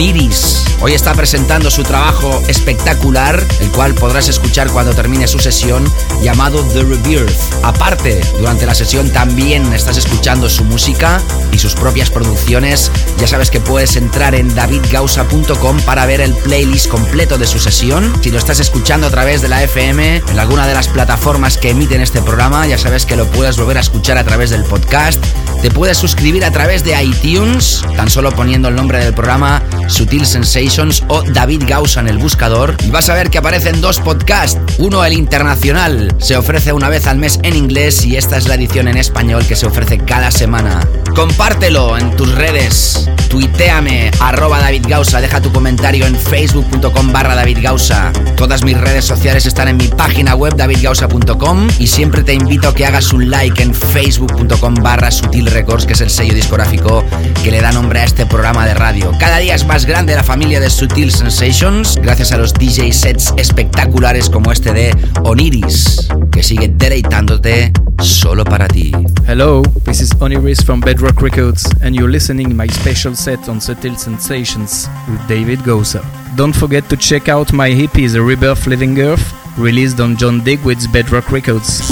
Oniris. 0.01 0.65
Hoy 0.81 0.93
está 0.93 1.13
presentando 1.13 1.69
su 1.69 1.83
trabajo 1.83 2.41
espectacular, 2.47 3.45
el 3.59 3.69
cual 3.69 3.93
podrás 3.93 4.29
escuchar 4.29 4.71
cuando 4.71 4.95
termine 4.95 5.27
su 5.27 5.37
sesión, 5.37 5.85
llamado 6.23 6.63
The 6.73 6.81
Rebirth. 6.81 7.37
Aparte, 7.61 8.19
durante 8.39 8.65
la 8.65 8.73
sesión 8.73 9.11
también 9.11 9.71
estás 9.73 9.97
escuchando 9.97 10.49
su 10.49 10.63
música 10.63 11.21
y 11.51 11.59
sus 11.59 11.75
propias 11.75 12.09
producciones. 12.09 12.91
Ya 13.19 13.27
sabes 13.27 13.51
que 13.51 13.59
puedes 13.59 13.95
entrar 13.95 14.33
en 14.33 14.55
davidgausa.com 14.55 15.79
para 15.81 16.07
ver 16.07 16.21
el 16.21 16.33
playlist 16.33 16.87
completo 16.87 17.37
de 17.37 17.45
su 17.45 17.59
sesión. 17.59 18.11
Si 18.23 18.31
lo 18.31 18.39
estás 18.39 18.59
escuchando 18.59 19.05
a 19.05 19.11
través 19.11 19.43
de 19.43 19.49
la 19.49 19.61
FM, 19.61 20.23
en 20.27 20.39
alguna 20.39 20.65
de 20.65 20.73
las 20.73 20.87
plataformas 20.87 21.59
que 21.59 21.69
emiten 21.69 22.01
este 22.01 22.23
programa, 22.23 22.65
ya 22.65 22.79
sabes 22.79 23.05
que 23.05 23.15
lo 23.15 23.27
puedes 23.27 23.55
volver 23.55 23.77
a 23.77 23.81
escuchar 23.81 24.17
a 24.17 24.23
través 24.23 24.49
del 24.49 24.63
podcast. 24.63 25.23
Te 25.61 25.69
puedes 25.69 25.97
suscribir 25.97 26.43
a 26.43 26.49
través 26.49 26.83
de 26.83 26.99
iTunes, 27.03 27.83
tan 27.95 28.09
solo 28.09 28.31
poniendo 28.31 28.69
el 28.69 28.75
nombre 28.75 28.97
del 28.97 29.13
programa 29.13 29.61
Sutil 29.87 30.25
Sensations 30.25 31.03
o 31.07 31.21
David 31.21 31.65
Gausa 31.67 31.99
en 31.99 32.07
el 32.07 32.17
buscador 32.17 32.75
y 32.83 32.89
vas 32.89 33.09
a 33.09 33.13
ver 33.13 33.29
que 33.29 33.37
aparecen 33.37 33.79
dos 33.79 33.99
podcasts. 33.99 34.59
Uno, 34.79 35.05
el 35.05 35.13
internacional, 35.13 36.15
se 36.17 36.35
ofrece 36.35 36.73
una 36.73 36.89
vez 36.89 37.05
al 37.05 37.19
mes 37.19 37.39
en 37.43 37.55
inglés 37.55 38.03
y 38.05 38.17
esta 38.17 38.37
es 38.37 38.47
la 38.47 38.55
edición 38.55 38.87
en 38.87 38.97
español 38.97 39.45
que 39.45 39.55
se 39.55 39.67
ofrece 39.67 39.99
cada 39.99 40.31
semana. 40.31 40.79
Compártelo 41.13 41.95
en 41.95 42.15
tus 42.15 42.33
redes, 42.33 43.07
tuiteame 43.31 44.11
arroba 44.19 44.59
David 44.59 44.85
Gausa, 44.89 45.21
deja 45.21 45.41
tu 45.41 45.53
comentario 45.53 46.05
en 46.05 46.15
facebook.com 46.15 47.13
barra 47.13 47.33
David 47.33 47.59
Gausa. 47.61 48.11
Todas 48.35 48.63
mis 48.65 48.77
redes 48.77 49.05
sociales 49.05 49.45
están 49.45 49.69
en 49.69 49.77
mi 49.77 49.87
página 49.87 50.35
web 50.35 50.53
davidgausa.com 50.57 51.67
y 51.79 51.87
siempre 51.87 52.23
te 52.23 52.33
invito 52.33 52.67
a 52.67 52.75
que 52.75 52.85
hagas 52.85 53.13
un 53.13 53.29
like 53.29 53.63
en 53.63 53.73
facebook.com 53.73 54.75
barra 54.75 55.09
Sutil 55.11 55.45
Records, 55.45 55.85
que 55.85 55.93
es 55.93 56.01
el 56.01 56.09
sello 56.09 56.33
discográfico 56.33 57.05
que 57.41 57.51
le 57.51 57.61
da 57.61 57.71
nombre 57.71 58.01
a 58.01 58.03
este 58.03 58.25
programa 58.25 58.65
de 58.65 58.73
radio. 58.73 59.13
Cada 59.17 59.37
día 59.37 59.55
es 59.55 59.65
más 59.65 59.85
grande 59.85 60.13
la 60.13 60.23
familia 60.23 60.59
de 60.59 60.69
Sutil 60.69 61.11
Sensations, 61.11 61.95
gracias 62.01 62.33
a 62.33 62.37
los 62.37 62.53
DJ 62.53 62.91
sets 62.91 63.33
espectaculares 63.37 64.29
como 64.29 64.51
este 64.51 64.73
de 64.73 64.93
Oniris, 65.23 66.09
que 66.33 66.43
sigue 66.43 66.67
deleitándote 66.67 67.71
solo 67.97 68.43
para 68.43 68.67
ti. 68.67 68.91
Hello, 69.31 69.61
this 69.85 70.01
is 70.01 70.11
Oniris 70.19 70.61
from 70.61 70.81
Bedrock 70.81 71.21
Records, 71.21 71.65
and 71.81 71.95
you're 71.95 72.09
listening 72.09 72.49
to 72.49 72.53
my 72.53 72.67
special 72.67 73.15
set 73.15 73.47
on 73.47 73.61
Subtle 73.61 73.95
Sensations 73.95 74.89
with 75.09 75.25
David 75.25 75.59
Gosa. 75.59 76.03
Don't 76.35 76.53
forget 76.53 76.89
to 76.89 76.97
check 76.97 77.29
out 77.29 77.53
my 77.53 77.69
EP 77.69 77.93
The 77.93 78.21
Rebirth 78.21 78.67
Living 78.67 78.99
Earth, 78.99 79.33
released 79.57 80.01
on 80.01 80.17
John 80.17 80.41
Digweed's 80.41 80.85
Bedrock 80.85 81.31
Records. 81.31 81.71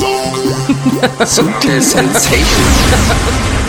Subtle 1.25 1.81
Sensations. 1.81 3.65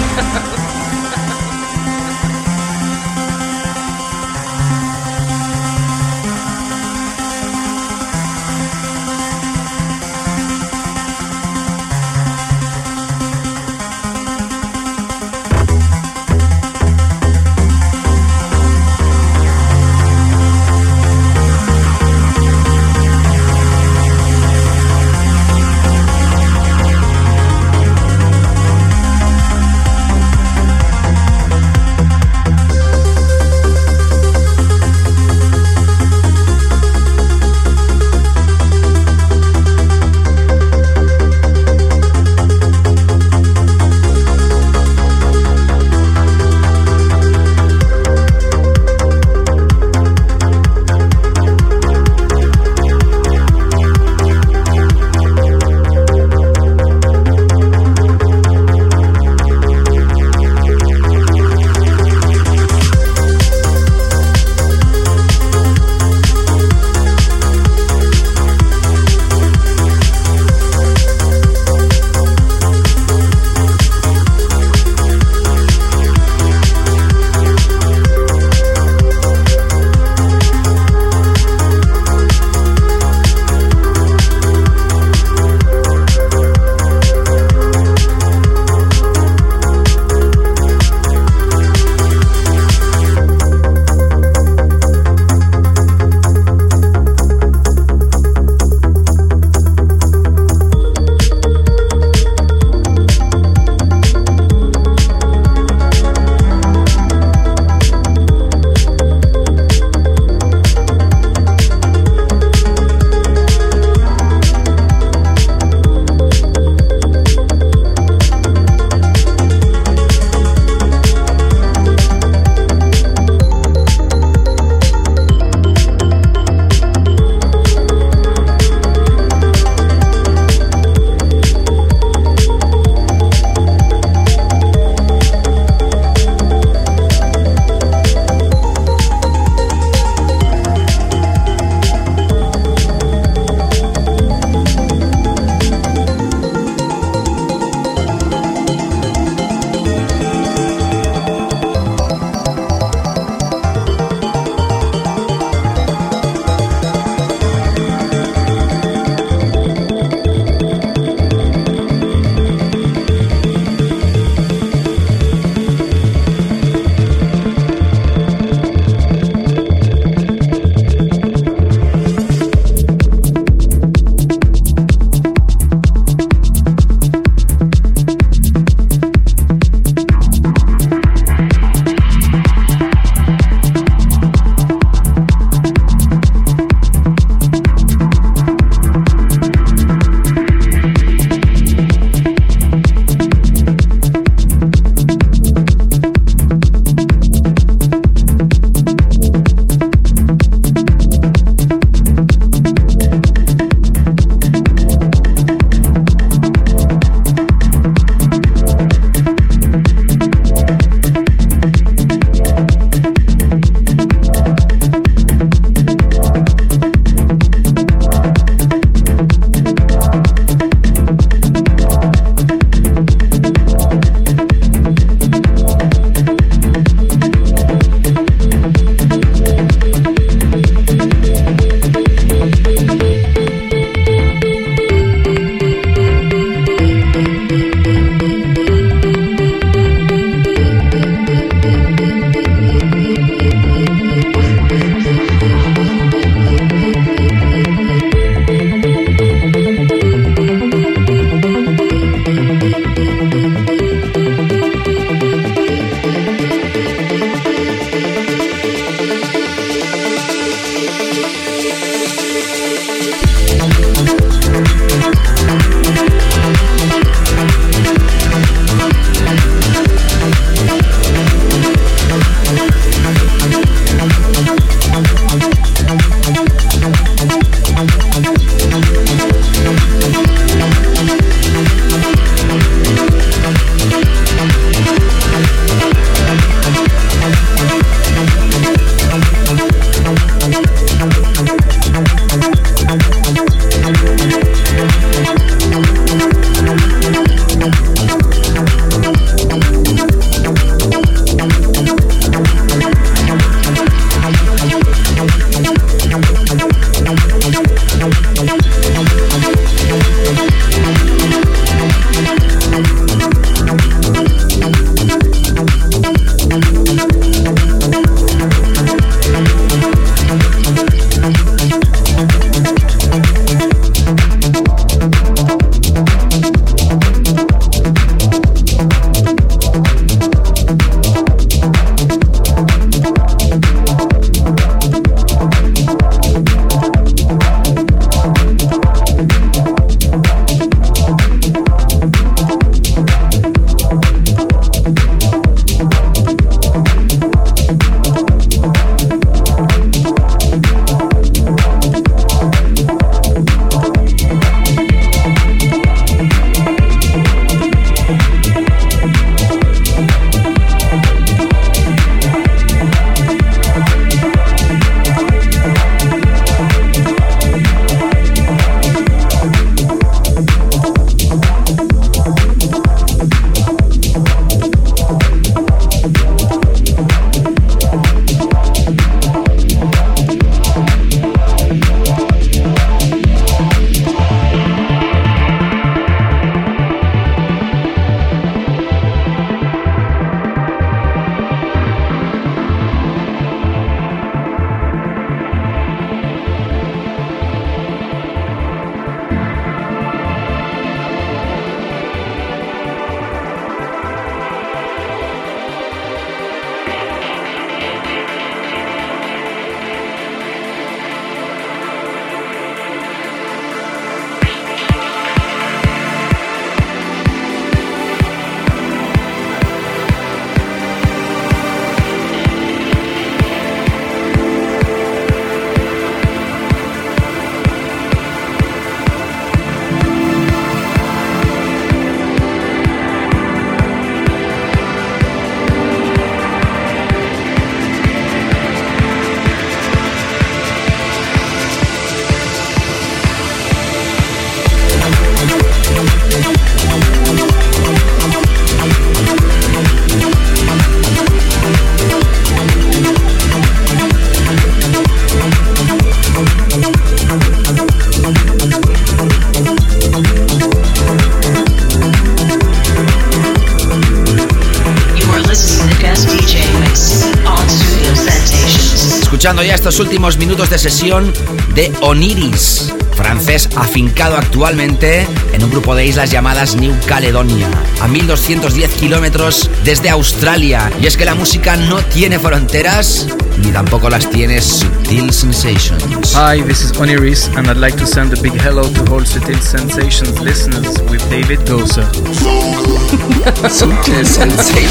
estos 469.91 470.07
últimos 470.07 470.39
minutos 470.39 470.71
de 470.71 470.79
sesión 470.79 471.33
de 471.75 471.93
Oniris, 472.01 472.95
francés 473.17 473.69
afincado 473.75 474.37
actualmente 474.37 475.27
en 475.53 475.65
un 475.65 475.71
grupo 475.71 475.97
de 475.97 476.07
islas 476.07 476.31
llamadas 476.31 476.77
New 476.77 476.95
Caledonia, 477.07 477.67
a 478.01 478.07
1210 478.07 478.89
kilómetros 478.95 479.69
desde 479.85 480.09
Australia. 480.09 480.93
Y 481.03 481.07
es 481.07 481.17
que 481.17 481.25
la 481.25 481.35
música 481.35 481.75
no 481.75 481.97
tiene 482.05 482.39
fronteras 482.39 483.27
ni 483.59 483.73
tampoco 483.73 484.09
las 484.09 484.31
tiene 484.31 484.63
Subtil 484.63 485.33
Sensations. 485.33 486.37
Hi, 486.37 486.63
this 486.63 486.83
is 486.83 486.93
Oniris, 486.93 487.49
and 487.57 487.67
I'd 487.67 487.77
like 487.79 487.99
to 487.99 488.07
send 488.07 488.33
a 488.33 488.41
big 488.41 488.53
hello 488.63 488.85
to 488.85 489.13
all 489.13 489.25
Subtle 489.25 489.61
Sensations 489.61 490.41
listeners 490.41 491.03
with 491.11 491.29
David 491.31 491.67
Goser. 491.69 492.07
Subtle 493.69 494.25
Sensations. 494.25 494.91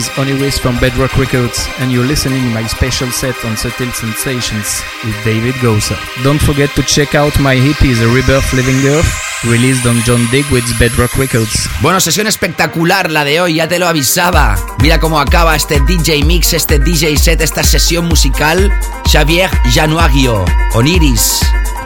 is 0.00 0.08
Oniris 0.16 0.58
from 0.58 0.78
Bedrock 0.80 1.14
Records, 1.18 1.68
and 1.78 1.92
you're 1.92 2.06
listening 2.06 2.42
my 2.54 2.66
special 2.66 3.10
set 3.10 3.36
on 3.44 3.54
Subtle 3.56 3.92
Sensations 3.92 4.82
with 5.04 5.14
David 5.24 5.54
Gosa. 5.56 5.96
Don't 6.24 6.40
forget 6.40 6.70
to 6.76 6.82
check 6.82 7.14
out 7.14 7.38
my 7.38 7.54
hippie, 7.54 7.94
The 7.94 8.08
Rebirth 8.08 8.50
Living 8.54 8.80
Earth, 8.86 9.10
released 9.44 9.84
on 9.86 9.96
John 10.06 10.24
Digweed's 10.30 10.72
Bedrock 10.78 11.14
Records. 11.18 11.68
Bueno, 11.82 12.00
sesión 12.00 12.26
espectacular 12.26 13.10
la 13.10 13.24
de 13.24 13.42
hoy, 13.42 13.54
ya 13.56 13.68
te 13.68 13.78
lo 13.78 13.88
avisaba. 13.88 14.56
Mira 14.80 14.98
cómo 14.98 15.20
acaba 15.20 15.54
este 15.54 15.80
DJ 15.80 16.24
mix, 16.24 16.54
este 16.54 16.78
DJ 16.78 17.18
set, 17.18 17.40
esta 17.42 17.62
sesión 17.62 18.06
musical. 18.06 18.72
Xavier 19.06 19.50
Januagio, 19.74 20.46
Oniris. 20.72 21.40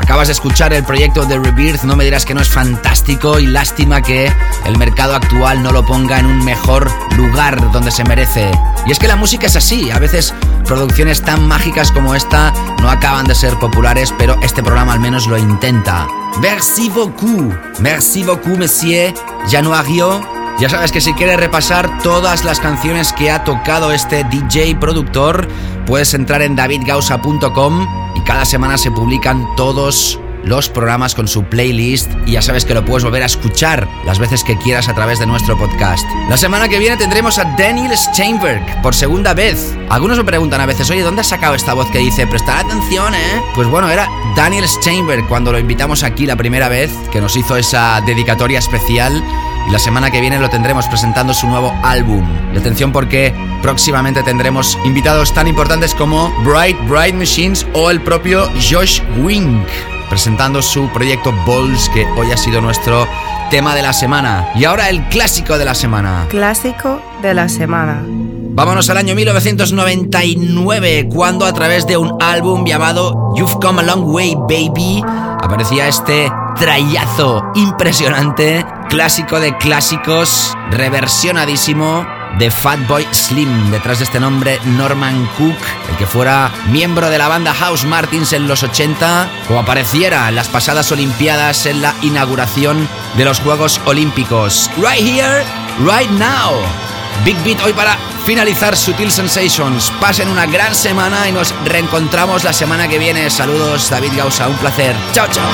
Acabas 0.04 0.28
de 0.28 0.34
escuchar 0.34 0.74
el 0.74 0.84
proyecto 0.84 1.24
de 1.24 1.38
Rebirth, 1.38 1.84
no 1.84 1.96
me 1.96 2.04
dirás 2.04 2.26
que 2.26 2.34
no 2.34 2.42
es 2.42 2.48
fantástico 2.50 3.38
y 3.38 3.46
lástima 3.46 4.02
que 4.02 4.30
el 4.66 4.76
mercado 4.76 5.14
actual 5.14 5.62
no 5.62 5.72
lo 5.72 5.86
ponga 5.86 6.18
en 6.18 6.26
un 6.26 6.44
mejor 6.44 6.90
lugar 7.16 7.72
donde 7.72 7.90
se 7.90 8.04
merece. 8.04 8.50
Y 8.84 8.92
es 8.92 8.98
que 8.98 9.08
la 9.08 9.16
música 9.16 9.46
es 9.46 9.56
así, 9.56 9.90
a 9.90 9.98
veces 9.98 10.34
producciones 10.66 11.22
tan 11.22 11.48
mágicas 11.48 11.90
como 11.90 12.14
esta 12.14 12.52
no 12.82 12.90
acaban 12.90 13.26
de 13.26 13.34
ser 13.34 13.58
populares, 13.58 14.12
pero 14.18 14.38
este 14.42 14.62
programa 14.62 14.92
al 14.92 15.00
menos 15.00 15.26
lo 15.26 15.38
intenta. 15.38 16.06
Merci 16.38 16.90
beaucoup, 16.90 17.54
merci 17.80 18.24
beaucoup, 18.24 18.58
monsieur 18.58 19.14
Januario. 19.50 20.33
Ya 20.60 20.68
sabes 20.68 20.92
que 20.92 21.00
si 21.00 21.12
quieres 21.14 21.36
repasar 21.36 21.98
todas 22.02 22.44
las 22.44 22.60
canciones 22.60 23.12
que 23.12 23.30
ha 23.30 23.42
tocado 23.42 23.90
este 23.90 24.24
DJ 24.24 24.76
productor, 24.76 25.48
puedes 25.84 26.14
entrar 26.14 26.42
en 26.42 26.54
davidgausa.com 26.54 27.88
y 28.14 28.20
cada 28.20 28.44
semana 28.44 28.78
se 28.78 28.92
publican 28.92 29.44
todos 29.56 30.20
los 30.44 30.68
programas 30.68 31.14
con 31.14 31.26
su 31.26 31.44
playlist 31.44 32.10
y 32.26 32.32
ya 32.32 32.42
sabes 32.42 32.64
que 32.64 32.74
lo 32.74 32.84
puedes 32.84 33.02
volver 33.02 33.22
a 33.22 33.26
escuchar 33.26 33.88
las 34.04 34.18
veces 34.18 34.44
que 34.44 34.56
quieras 34.58 34.88
a 34.88 34.94
través 34.94 35.18
de 35.18 35.26
nuestro 35.26 35.56
podcast. 35.58 36.04
La 36.28 36.36
semana 36.36 36.68
que 36.68 36.78
viene 36.78 36.96
tendremos 36.96 37.38
a 37.38 37.44
Daniel 37.56 37.96
Steinberg 37.96 38.82
por 38.82 38.94
segunda 38.94 39.34
vez. 39.34 39.74
Algunos 39.88 40.18
me 40.18 40.24
preguntan 40.24 40.60
a 40.60 40.66
veces, 40.66 40.88
oye, 40.90 41.02
¿dónde 41.02 41.22
has 41.22 41.28
sacado 41.28 41.54
esta 41.54 41.74
voz 41.74 41.90
que 41.90 41.98
dice, 41.98 42.26
prestar 42.26 42.64
atención, 42.64 43.14
eh? 43.14 43.42
Pues 43.54 43.66
bueno, 43.68 43.88
era 43.88 44.08
Daniel 44.36 44.68
Steinberg 44.68 45.26
cuando 45.26 45.50
lo 45.50 45.58
invitamos 45.58 46.02
aquí 46.02 46.26
la 46.26 46.36
primera 46.36 46.68
vez, 46.68 46.92
que 47.10 47.20
nos 47.20 47.36
hizo 47.36 47.56
esa 47.56 48.00
dedicatoria 48.02 48.58
especial. 48.58 49.24
Y 49.66 49.70
la 49.70 49.78
semana 49.78 50.10
que 50.10 50.20
viene 50.20 50.38
lo 50.38 50.50
tendremos 50.50 50.86
presentando 50.88 51.32
su 51.34 51.46
nuevo 51.48 51.72
álbum. 51.82 52.22
Y 52.54 52.58
atención 52.58 52.92
porque 52.92 53.34
próximamente 53.62 54.22
tendremos 54.22 54.78
invitados 54.84 55.32
tan 55.32 55.46
importantes 55.46 55.94
como 55.94 56.30
Bright 56.44 56.76
Bright 56.88 57.14
Machines 57.14 57.66
o 57.72 57.90
el 57.90 58.00
propio 58.00 58.48
Josh 58.70 59.00
Wink 59.22 59.66
presentando 60.08 60.62
su 60.62 60.88
proyecto 60.90 61.32
Balls, 61.46 61.88
que 61.88 62.06
hoy 62.16 62.30
ha 62.30 62.36
sido 62.36 62.60
nuestro 62.60 63.08
tema 63.50 63.74
de 63.74 63.82
la 63.82 63.92
semana. 63.92 64.48
Y 64.54 64.64
ahora 64.64 64.88
el 64.88 65.02
clásico 65.08 65.58
de 65.58 65.64
la 65.64 65.74
semana. 65.74 66.26
Clásico 66.28 67.00
de 67.22 67.34
la 67.34 67.48
semana. 67.48 68.02
Vámonos 68.56 68.88
al 68.90 68.98
año 68.98 69.16
1999, 69.16 71.08
cuando 71.12 71.44
a 71.44 71.52
través 71.52 71.86
de 71.88 71.96
un 71.96 72.16
álbum 72.22 72.64
llamado 72.64 73.32
You've 73.36 73.58
Come 73.60 73.80
a 73.80 73.84
Long 73.84 74.04
Way 74.04 74.36
Baby 74.48 75.02
aparecía 75.42 75.88
este 75.88 76.30
trayazo 76.54 77.50
impresionante, 77.56 78.64
clásico 78.94 79.40
de 79.40 79.56
clásicos, 79.56 80.56
reversionadísimo 80.70 82.06
de 82.38 82.48
Fatboy 82.48 83.04
Slim. 83.10 83.72
Detrás 83.72 83.98
de 83.98 84.04
este 84.04 84.20
nombre, 84.20 84.60
Norman 84.66 85.28
Cook, 85.36 85.56
el 85.90 85.96
que 85.96 86.06
fuera 86.06 86.52
miembro 86.70 87.10
de 87.10 87.18
la 87.18 87.26
banda 87.26 87.52
House 87.54 87.84
Martins 87.84 88.32
en 88.32 88.46
los 88.46 88.62
80, 88.62 89.28
o 89.50 89.58
apareciera 89.58 90.28
en 90.28 90.36
las 90.36 90.48
pasadas 90.48 90.92
Olimpiadas 90.92 91.66
en 91.66 91.82
la 91.82 91.92
inauguración 92.02 92.88
de 93.16 93.24
los 93.24 93.40
Juegos 93.40 93.80
Olímpicos. 93.84 94.70
Right 94.76 95.04
here, 95.04 95.42
right 95.80 96.10
now. 96.10 96.83
Big 97.24 97.36
Beat 97.44 97.60
hoy 97.62 97.72
para 97.72 97.96
finalizar 98.24 98.76
Sutil 98.76 99.10
Sensations. 99.10 99.92
Pasen 100.00 100.28
una 100.28 100.46
gran 100.46 100.74
semana 100.74 101.28
y 101.28 101.32
nos 101.32 101.54
reencontramos 101.64 102.44
la 102.44 102.52
semana 102.52 102.88
que 102.88 102.98
viene. 102.98 103.30
Saludos, 103.30 103.90
David 103.90 104.12
Gausa, 104.16 104.48
un 104.48 104.56
placer. 104.56 104.94
Chao, 105.12 105.26
chao. 105.30 105.44